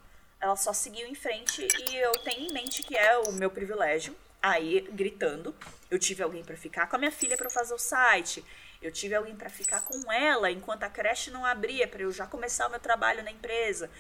Ela 0.45 0.57
só 0.57 0.75
seguiu 0.75 1.07
em 1.07 1.15
frente 1.15 1.67
e 1.89 1.97
eu 1.97 2.13
tenho 2.19 2.51
em 2.51 2.53
mente 2.53 2.83
que 2.83 2.95
é 2.95 3.17
o 3.17 3.33
meu 3.33 3.51
privilégio. 3.51 4.15
Aí, 4.43 4.83
gritando, 4.93 5.55
eu 5.91 5.99
tive 5.99 6.23
alguém 6.23 6.45
para 6.45 6.55
ficar 6.55 6.87
com 6.87 6.97
a 6.97 6.99
minha 6.99 7.11
filha 7.11 7.35
para 7.35 7.49
fazer 7.49 7.73
o 7.73 7.79
site. 7.79 8.45
Eu 8.83 8.93
tive 8.93 9.15
alguém 9.15 9.35
para 9.35 9.49
ficar 9.49 9.81
com 9.81 10.13
ela 10.13 10.51
enquanto 10.51 10.83
a 10.83 10.91
creche 10.91 11.31
não 11.31 11.47
abria, 11.47 11.89
para 11.89 12.03
eu 12.03 12.13
já 12.13 12.27
começar 12.27 12.67
o 12.67 12.71
meu 12.71 12.79
trabalho 12.79 13.25
na 13.25 13.31
empresa. 13.31 13.91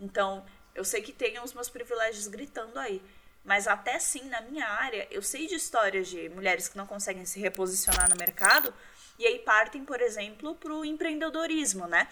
Então, 0.00 0.42
eu 0.74 0.86
sei 0.86 1.02
que 1.02 1.12
tem 1.12 1.38
os 1.38 1.52
meus 1.52 1.68
privilégios 1.68 2.28
gritando 2.28 2.78
aí. 2.78 3.02
Mas 3.44 3.68
até 3.68 3.96
assim, 3.96 4.24
na 4.30 4.40
minha 4.40 4.66
área, 4.66 5.06
eu 5.10 5.20
sei 5.20 5.46
de 5.46 5.56
histórias 5.56 6.08
de 6.08 6.30
mulheres 6.30 6.66
que 6.66 6.78
não 6.78 6.86
conseguem 6.86 7.26
se 7.26 7.38
reposicionar 7.38 8.08
no 8.08 8.16
mercado 8.16 8.72
e 9.18 9.26
aí 9.26 9.38
partem, 9.40 9.84
por 9.84 10.00
exemplo, 10.00 10.54
para 10.54 10.72
o 10.72 10.82
empreendedorismo, 10.82 11.86
né? 11.86 12.08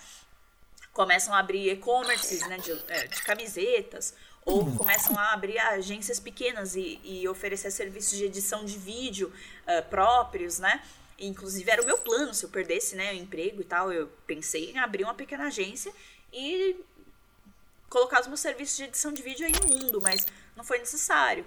Começam 0.99 1.33
a 1.33 1.39
abrir 1.39 1.71
e-commerces 1.71 2.41
né, 2.49 2.59
de, 2.59 2.73
é, 2.89 3.07
de, 3.07 3.23
camisetas, 3.23 4.15
ou 4.45 4.65
uhum. 4.65 4.77
começam 4.77 5.17
a 5.17 5.33
abrir 5.33 5.57
agências 5.57 6.19
pequenas 6.19 6.75
e, 6.75 7.01
e 7.05 7.29
oferecer 7.29 7.71
serviços 7.71 8.19
de 8.19 8.25
edição 8.25 8.65
de 8.65 8.77
vídeo 8.77 9.33
uh, 9.63 9.89
próprios, 9.89 10.59
né? 10.59 10.83
Inclusive 11.17 11.71
era 11.71 11.81
o 11.81 11.87
meu 11.87 11.99
plano, 11.99 12.35
se 12.35 12.45
eu 12.45 12.51
perdesse, 12.51 12.97
né, 12.97 13.13
o 13.13 13.15
emprego 13.15 13.61
e 13.61 13.65
tal, 13.65 13.93
eu 13.93 14.09
pensei 14.27 14.73
em 14.73 14.79
abrir 14.79 15.05
uma 15.05 15.15
pequena 15.15 15.47
agência 15.47 15.93
e 16.33 16.75
colocar 17.89 18.21
os 18.21 18.27
meus 18.27 18.41
serviços 18.41 18.77
de 18.77 18.83
edição 18.83 19.13
de 19.13 19.23
vídeo 19.23 19.47
aí 19.47 19.53
no 19.53 19.69
mundo, 19.69 20.01
mas 20.03 20.27
não 20.57 20.65
foi 20.65 20.81
necessário. 20.81 21.47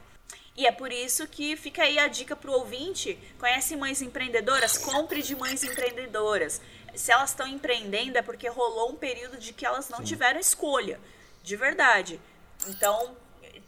E 0.56 0.66
é 0.66 0.72
por 0.72 0.92
isso 0.92 1.28
que 1.28 1.56
fica 1.56 1.84
aí 1.84 1.98
a 1.98 2.08
dica 2.08 2.36
pro 2.36 2.52
ouvinte: 2.52 3.18
conhece 3.40 3.76
mães 3.76 4.02
empreendedoras? 4.02 4.78
Compre 4.78 5.22
de 5.22 5.36
mães 5.36 5.64
empreendedoras. 5.64 6.62
Se 6.96 7.12
elas 7.12 7.30
estão 7.30 7.48
empreendendo 7.48 8.18
é 8.18 8.22
porque 8.22 8.48
rolou 8.50 8.92
um 8.92 8.96
período 8.96 9.38
de 9.38 9.54
que 9.54 9.66
elas 9.66 9.90
não 9.90 10.00
Sim. 10.00 10.06
tiveram 10.06 10.40
escolha, 10.40 11.00
de 11.44 11.56
verdade. 11.56 12.20
Então, 12.68 13.16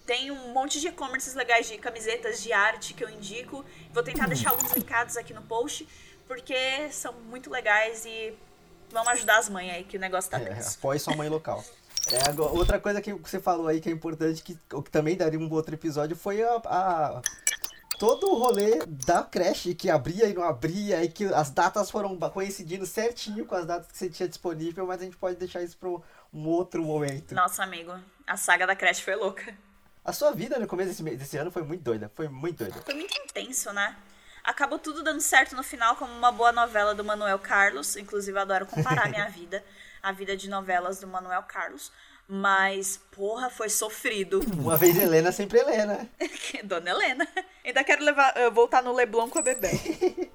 tem 0.06 0.32
um 0.32 0.54
monte 0.54 0.80
de 0.80 0.88
e-commerces 0.88 1.34
legais 1.34 1.68
de 1.68 1.78
camisetas 1.78 2.42
de 2.42 2.52
arte 2.52 2.94
que 2.94 3.04
eu 3.04 3.10
indico. 3.10 3.64
Vou 3.92 4.04
tentar 4.04 4.28
deixar 4.28 4.52
alguns 4.52 4.72
linkados 4.74 5.18
aqui 5.18 5.34
no 5.34 5.42
post, 5.42 5.88
porque 6.28 6.90
são 6.92 7.14
muito 7.14 7.50
legais 7.50 8.06
e 8.06 8.34
vamos 8.92 9.10
ajudar 9.14 9.40
as 9.40 9.50
mães 9.50 9.72
aí, 9.72 9.84
que 9.84 9.98
o 9.98 10.00
negócio 10.00 10.30
tá 10.30 10.40
é, 10.40 10.60
Apoie 10.60 11.00
sua 11.00 11.16
mãe 11.16 11.30
local. 11.30 11.64
É, 12.12 12.42
outra 12.42 12.82
coisa 12.82 13.02
que 13.02 13.14
você 13.14 13.40
falou 13.40 13.66
aí 13.66 13.80
que 13.80 13.88
é 13.88 13.92
importante, 13.94 14.44
que, 14.44 14.56
que 14.56 14.92
também 14.92 15.16
daria 15.16 15.40
um 15.40 15.50
outro 15.50 15.74
episódio, 15.74 16.18
foi 16.18 16.44
a, 16.44 16.62
a 16.66 17.22
todo 18.04 18.30
o 18.30 18.36
rolê 18.36 18.86
da 18.86 19.24
creche 19.24 19.74
que 19.74 19.90
abria 19.90 20.28
e 20.28 20.34
não 20.34 20.44
abria 20.44 21.02
e 21.02 21.08
que 21.08 21.24
as 21.34 21.50
datas 21.50 21.90
foram 21.90 22.18
coincidindo 22.18 22.86
certinho 22.86 23.46
com 23.46 23.56
as 23.56 23.66
datas 23.66 23.90
que 23.90 23.98
você 23.98 24.10
tinha 24.10 24.28
disponível, 24.28 24.86
mas 24.86 25.00
a 25.00 25.06
gente 25.06 25.16
pode 25.16 25.38
deixar 25.38 25.62
isso 25.64 25.78
para 25.78 25.88
um 25.88 26.50
outro 26.50 26.84
momento. 26.84 27.34
Nossa, 27.34 27.64
amigo, 27.64 27.98
a 28.28 28.36
saga 28.36 28.68
da 28.68 28.76
creche 28.76 29.02
foi 29.02 29.16
louca. 29.16 29.58
A 30.04 30.12
sua 30.12 30.34
vida 30.34 30.60
no 30.60 30.68
começo 30.68 30.90
desse, 30.90 31.16
desse 31.16 31.38
ano 31.38 31.50
foi 31.50 31.64
muito 31.64 31.82
doida, 31.82 32.12
foi 32.14 32.28
muito 32.28 32.58
doida. 32.58 32.82
Foi 32.82 32.94
muito 32.94 33.18
intenso, 33.18 33.72
né? 33.72 33.96
Acabou 34.44 34.80
tudo 34.80 35.02
dando 35.02 35.22
certo 35.22 35.56
no 35.56 35.64
final, 35.64 35.96
como 35.96 36.12
uma 36.12 36.30
boa 36.30 36.52
novela 36.52 36.94
do 36.94 37.06
Manuel 37.06 37.40
Carlos. 37.40 37.96
Inclusive, 37.96 38.38
eu 38.38 38.42
adoro 38.42 38.66
comparar 38.66 39.08
minha 39.08 39.30
vida, 39.30 39.64
a 40.02 40.12
vida 40.12 40.36
de 40.36 40.50
novelas 40.50 41.00
do 41.00 41.08
Manuel 41.08 41.44
Carlos. 41.44 41.90
Mas, 42.36 43.00
porra, 43.12 43.48
foi 43.48 43.70
sofrido. 43.70 44.40
Uma 44.58 44.76
vez 44.76 44.98
Helena, 44.98 45.32
sempre 45.32 45.60
Helena. 45.60 46.10
Dona 46.66 46.90
Helena. 46.90 47.28
Ainda 47.64 47.84
quero 47.84 48.04
levar, 48.04 48.34
voltar 48.52 48.82
no 48.82 48.92
Leblon 48.92 49.30
com 49.30 49.38
a 49.38 49.44
bebê. 49.44 49.70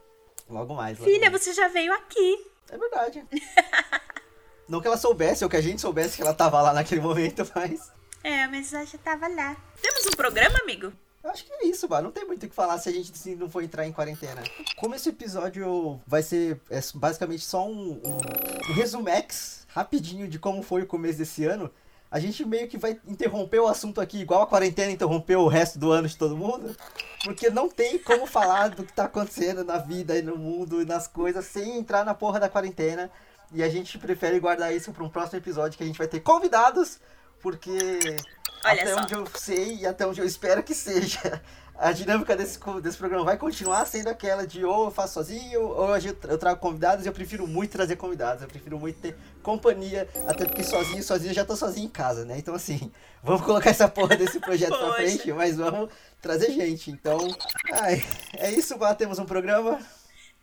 logo 0.48 0.76
mais. 0.76 0.96
Logo 0.96 1.10
Filha, 1.10 1.28
mais. 1.28 1.42
você 1.42 1.52
já 1.52 1.66
veio 1.66 1.92
aqui. 1.92 2.46
É 2.70 2.78
verdade. 2.78 3.26
Não 4.68 4.80
que 4.80 4.86
ela 4.86 4.96
soubesse, 4.96 5.42
ou 5.42 5.50
que 5.50 5.56
a 5.56 5.60
gente 5.60 5.80
soubesse 5.80 6.14
que 6.14 6.22
ela 6.22 6.32
tava 6.32 6.62
lá 6.62 6.72
naquele 6.72 7.00
momento, 7.00 7.44
mas. 7.52 7.90
É, 8.22 8.46
mas 8.46 8.72
eu 8.72 8.86
já 8.86 8.98
tava 8.98 9.26
lá. 9.26 9.56
Temos 9.82 10.06
um 10.06 10.12
programa, 10.16 10.56
amigo? 10.62 10.92
Eu 11.24 11.30
acho 11.30 11.44
que 11.44 11.52
é 11.52 11.66
isso, 11.66 11.88
mano. 11.88 12.04
Não 12.04 12.12
tem 12.12 12.24
muito 12.24 12.46
o 12.46 12.48
que 12.48 12.54
falar 12.54 12.78
se 12.78 12.88
a 12.88 12.92
gente 12.92 13.10
assim, 13.10 13.34
não 13.34 13.50
for 13.50 13.60
entrar 13.60 13.84
em 13.84 13.92
quarentena. 13.92 14.40
Como 14.76 14.94
esse 14.94 15.08
episódio 15.08 16.00
vai 16.06 16.22
ser 16.22 16.60
é, 16.70 16.78
basicamente 16.94 17.44
só 17.44 17.66
um, 17.66 18.00
um, 18.04 18.70
um 18.70 18.72
resumex 18.74 19.66
rapidinho 19.66 20.28
de 20.28 20.38
como 20.38 20.62
foi 20.62 20.82
o 20.82 20.86
começo 20.86 21.18
desse 21.18 21.44
ano, 21.44 21.68
a 22.10 22.18
gente 22.18 22.44
meio 22.44 22.68
que 22.68 22.78
vai 22.78 22.98
interromper 23.06 23.60
o 23.60 23.66
assunto 23.66 24.00
aqui, 24.00 24.18
igual 24.20 24.42
a 24.42 24.46
quarentena 24.46 24.90
interrompeu 24.90 25.40
o 25.40 25.48
resto 25.48 25.78
do 25.78 25.92
ano 25.92 26.08
de 26.08 26.16
todo 26.16 26.36
mundo, 26.36 26.74
porque 27.24 27.50
não 27.50 27.68
tem 27.68 27.98
como 27.98 28.26
falar 28.26 28.70
do 28.70 28.84
que 28.84 28.92
tá 28.92 29.04
acontecendo 29.04 29.64
na 29.64 29.78
vida 29.78 30.16
e 30.16 30.22
no 30.22 30.36
mundo 30.36 30.80
e 30.80 30.84
nas 30.84 31.06
coisas 31.06 31.44
sem 31.44 31.78
entrar 31.78 32.04
na 32.04 32.14
porra 32.14 32.40
da 32.40 32.48
quarentena. 32.48 33.10
E 33.52 33.62
a 33.62 33.68
gente 33.68 33.98
prefere 33.98 34.38
guardar 34.38 34.74
isso 34.74 34.92
para 34.92 35.04
um 35.04 35.08
próximo 35.08 35.38
episódio 35.38 35.76
que 35.76 35.84
a 35.84 35.86
gente 35.86 35.98
vai 35.98 36.08
ter 36.08 36.20
convidados 36.20 36.98
porque 37.40 37.98
Olha 38.64 38.82
até 38.82 38.94
só. 38.94 39.00
onde 39.00 39.14
eu 39.14 39.26
sei 39.34 39.76
e 39.76 39.86
até 39.86 40.06
onde 40.06 40.20
eu 40.20 40.26
espero 40.26 40.62
que 40.62 40.74
seja, 40.74 41.40
a 41.78 41.92
dinâmica 41.92 42.36
desse, 42.36 42.58
desse 42.82 42.98
programa 42.98 43.24
vai 43.24 43.36
continuar 43.36 43.86
sendo 43.86 44.08
aquela 44.08 44.44
de 44.44 44.64
ou 44.64 44.86
eu 44.86 44.90
faço 44.90 45.14
sozinho, 45.14 45.62
ou 45.62 45.88
eu 45.96 46.38
trago 46.38 46.60
convidados, 46.60 47.06
eu 47.06 47.12
prefiro 47.12 47.46
muito 47.46 47.70
trazer 47.70 47.94
convidados, 47.94 48.42
eu 48.42 48.48
prefiro 48.48 48.78
muito 48.78 49.00
ter 49.00 49.16
companhia, 49.44 50.08
até 50.26 50.44
porque 50.44 50.64
sozinho, 50.64 51.02
sozinho 51.02 51.30
eu 51.30 51.34
já 51.34 51.44
tô 51.44 51.54
sozinho 51.54 51.86
em 51.86 51.90
casa, 51.90 52.24
né? 52.24 52.36
Então 52.36 52.54
assim, 52.54 52.92
vamos 53.22 53.42
colocar 53.42 53.70
essa 53.70 53.88
porra 53.88 54.16
desse 54.16 54.40
projeto 54.40 54.76
pra 54.76 54.94
frente, 54.94 55.32
mas 55.32 55.56
vamos 55.56 55.88
trazer 56.20 56.50
gente. 56.50 56.90
Então, 56.90 57.18
ai, 57.72 58.04
é 58.36 58.50
isso, 58.50 58.76
Bá, 58.76 58.92
temos 58.94 59.20
um 59.20 59.24
programa. 59.24 59.78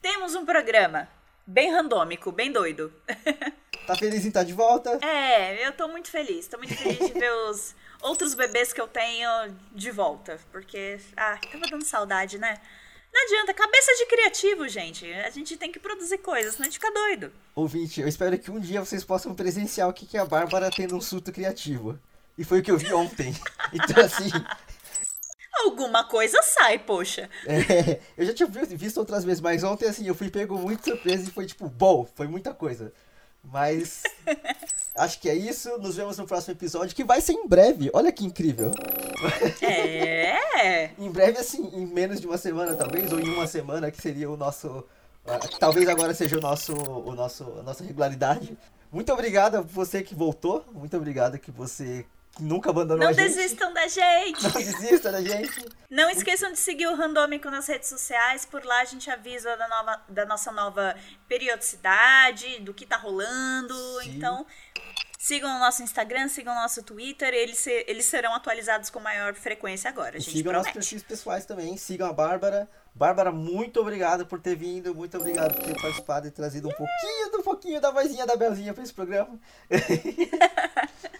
Temos 0.01 0.35
um 0.35 0.45
programa. 0.45 1.07
Bem 1.45 1.71
randômico, 1.71 2.31
bem 2.31 2.51
doido. 2.51 2.93
Tá 3.85 3.95
feliz 3.95 4.25
em 4.25 4.29
estar 4.29 4.43
de 4.43 4.51
volta? 4.51 4.97
É, 5.05 5.67
eu 5.67 5.71
tô 5.73 5.87
muito 5.87 6.09
feliz. 6.09 6.47
Tô 6.47 6.57
muito 6.57 6.73
feliz 6.75 6.97
de 6.97 7.13
ver 7.13 7.31
os 7.31 7.75
outros 8.05 8.33
bebês 8.33 8.71
que 8.71 8.79
eu 8.79 8.87
tenho 8.87 9.29
de 9.73 9.91
volta. 9.91 10.39
Porque, 10.51 10.99
ah, 11.17 11.37
tava 11.51 11.67
dando 11.67 11.83
saudade, 11.83 12.37
né? 12.37 12.59
Não 13.13 13.23
adianta, 13.23 13.53
cabeça 13.53 13.93
de 13.95 14.05
criativo, 14.07 14.67
gente. 14.67 15.11
A 15.13 15.29
gente 15.29 15.55
tem 15.55 15.71
que 15.71 15.79
produzir 15.79 16.17
coisas, 16.17 16.53
senão 16.53 16.67
a 16.67 16.69
gente 16.69 16.79
fica 16.79 16.91
doido. 16.91 17.31
Ouvinte, 17.55 18.01
eu 18.01 18.07
espero 18.07 18.37
que 18.37 18.51
um 18.51 18.59
dia 18.59 18.83
vocês 18.83 19.03
possam 19.03 19.33
presenciar 19.33 19.87
o 19.87 19.93
que 19.93 20.17
é 20.17 20.19
a 20.19 20.25
Bárbara 20.25 20.69
tendo 20.69 20.95
um 20.95 21.01
surto 21.01 21.31
criativo. 21.31 21.97
E 22.37 22.43
foi 22.43 22.59
o 22.59 22.63
que 22.63 22.71
eu 22.71 22.77
vi 22.77 22.93
ontem. 22.93 23.33
Então, 23.73 24.05
assim, 24.05 24.29
Alguma 25.63 26.03
coisa 26.03 26.39
sai, 26.43 26.77
poxa. 26.77 27.29
É, 27.45 27.99
eu 28.17 28.25
já 28.25 28.33
tinha 28.33 28.47
visto 28.47 28.97
outras 28.97 29.23
vezes, 29.23 29.41
mas 29.41 29.63
ontem, 29.63 29.87
assim, 29.87 30.05
eu 30.05 30.13
fui 30.13 30.29
pego 30.29 30.57
muito 30.57 30.83
surpresa 30.83 31.29
e 31.29 31.31
foi 31.31 31.45
tipo, 31.45 31.67
bom, 31.69 32.05
foi 32.13 32.27
muita 32.27 32.53
coisa. 32.53 32.93
Mas 33.51 34.03
acho 34.95 35.19
que 35.19 35.29
é 35.29 35.35
isso. 35.35 35.77
Nos 35.77 35.95
vemos 35.95 36.17
no 36.17 36.25
próximo 36.25 36.53
episódio, 36.53 36.95
que 36.95 37.03
vai 37.03 37.21
ser 37.21 37.33
em 37.33 37.47
breve. 37.47 37.89
Olha 37.93 38.11
que 38.11 38.25
incrível. 38.25 38.71
É. 39.61 40.91
em 40.97 41.11
breve, 41.11 41.37
assim, 41.37 41.69
em 41.73 41.85
menos 41.85 42.19
de 42.19 42.27
uma 42.27 42.37
semana, 42.37 42.75
talvez, 42.75 43.11
ou 43.11 43.19
em 43.19 43.29
uma 43.29 43.47
semana, 43.47 43.91
que 43.91 44.01
seria 44.01 44.29
o 44.29 44.37
nosso. 44.37 44.67
Uh, 44.67 45.59
talvez 45.59 45.87
agora 45.89 46.13
seja 46.13 46.37
o 46.37 46.41
nosso, 46.41 46.73
o 46.73 47.13
nosso, 47.13 47.43
a 47.59 47.63
nossa 47.63 47.83
regularidade. 47.83 48.57
Muito 48.91 49.11
obrigado 49.11 49.55
a 49.55 49.61
você 49.61 50.01
que 50.03 50.15
voltou. 50.15 50.63
Muito 50.71 50.95
obrigado 50.95 51.39
que 51.39 51.51
você 51.51 52.05
nunca 52.39 52.69
abandonou 52.69 52.99
Não 52.99 53.09
a 53.09 53.13
gente. 53.13 53.27
Não 53.27 53.35
desistam 53.35 53.73
da 53.73 53.87
gente. 53.87 54.43
Não 54.43 54.51
desistam 54.51 55.11
da 55.11 55.21
gente. 55.21 55.65
Não 55.89 56.09
esqueçam 56.09 56.51
de 56.51 56.59
seguir 56.59 56.87
o 56.87 56.95
Randômico 56.95 57.49
nas 57.49 57.67
redes 57.67 57.89
sociais. 57.89 58.45
Por 58.45 58.63
lá 58.65 58.81
a 58.81 58.85
gente 58.85 59.09
avisa 59.09 59.55
da, 59.55 59.67
nova, 59.67 60.01
da 60.09 60.25
nossa 60.25 60.51
nova 60.51 60.95
periodicidade, 61.27 62.59
do 62.59 62.73
que 62.73 62.85
tá 62.85 62.97
rolando. 62.97 63.75
Sim. 64.01 64.15
Então, 64.15 64.45
sigam 65.17 65.55
o 65.55 65.59
nosso 65.59 65.81
Instagram, 65.83 66.27
sigam 66.27 66.53
o 66.53 66.61
nosso 66.61 66.83
Twitter. 66.83 67.33
Eles, 67.33 67.59
se, 67.59 67.85
eles 67.87 68.05
serão 68.05 68.33
atualizados 68.33 68.89
com 68.89 68.99
maior 68.99 69.33
frequência 69.33 69.89
agora. 69.89 70.19
Sigam 70.19 70.53
nossos 70.53 70.71
perfis 70.71 71.03
pessoais 71.03 71.45
também. 71.45 71.77
Sigam 71.77 72.09
a 72.09 72.13
Bárbara. 72.13 72.69
Bárbara, 72.93 73.29
muito 73.29 73.81
obrigado 73.81 74.25
por 74.25 74.39
ter 74.39 74.55
vindo, 74.55 74.95
muito 74.95 75.17
obrigado 75.17 75.53
por 75.53 75.65
ter 75.65 75.81
participado 75.81 76.27
e 76.27 76.31
trazido 76.31 76.69
um 76.69 76.71
pouquinho, 76.71 77.39
um 77.39 77.43
pouquinho 77.43 77.81
da 77.81 77.91
vozinha 77.91 78.25
da 78.25 78.37
Belzinha 78.37 78.73
para 78.73 78.83
esse 78.83 78.93
programa. 78.93 79.37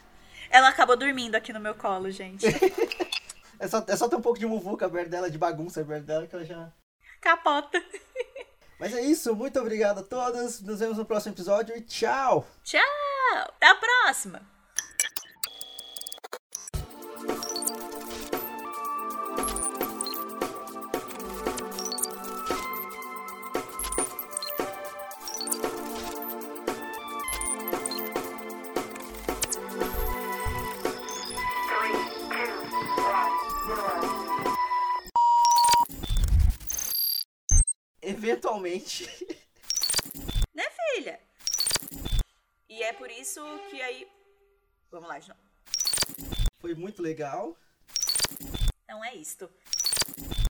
Ela 0.55 0.69
acabou 0.69 0.95
dormindo 0.95 1.35
aqui 1.35 1.51
no 1.51 1.59
meu 1.59 1.75
colo, 1.75 2.09
gente. 2.09 2.45
é, 3.59 3.67
só, 3.67 3.83
é 3.85 3.97
só 3.97 4.07
ter 4.07 4.15
um 4.15 4.21
pouco 4.21 4.39
de 4.39 4.45
muvuca 4.45 4.89
perto 4.89 5.09
dela, 5.09 5.29
de 5.29 5.37
bagunça 5.37 5.83
perto 5.83 6.05
dela, 6.05 6.25
que 6.25 6.33
ela 6.33 6.45
já. 6.45 6.71
Capota. 7.19 7.83
Mas 8.79 8.93
é 8.93 9.01
isso, 9.01 9.35
muito 9.35 9.59
obrigado 9.59 9.99
a 9.99 10.03
todos. 10.03 10.61
Nos 10.61 10.79
vemos 10.79 10.97
no 10.97 11.03
próximo 11.03 11.35
episódio 11.35 11.75
e 11.75 11.81
tchau! 11.81 12.47
Tchau! 12.63 12.81
Até 13.33 13.67
a 13.67 13.75
próxima! 13.75 14.54
Eventualmente. 38.85 39.37
Né, 40.53 40.63
filha? 40.93 41.19
E 42.69 42.83
é 42.83 42.93
por 42.93 43.09
isso 43.09 43.41
que 43.69 43.81
aí. 43.81 44.07
Vamos 44.91 45.09
lá, 45.09 45.19
João. 45.19 45.37
Foi 46.59 46.73
muito 46.75 47.01
legal. 47.01 47.57
Não 48.87 49.03
é 49.03 49.13
isto. 49.15 49.49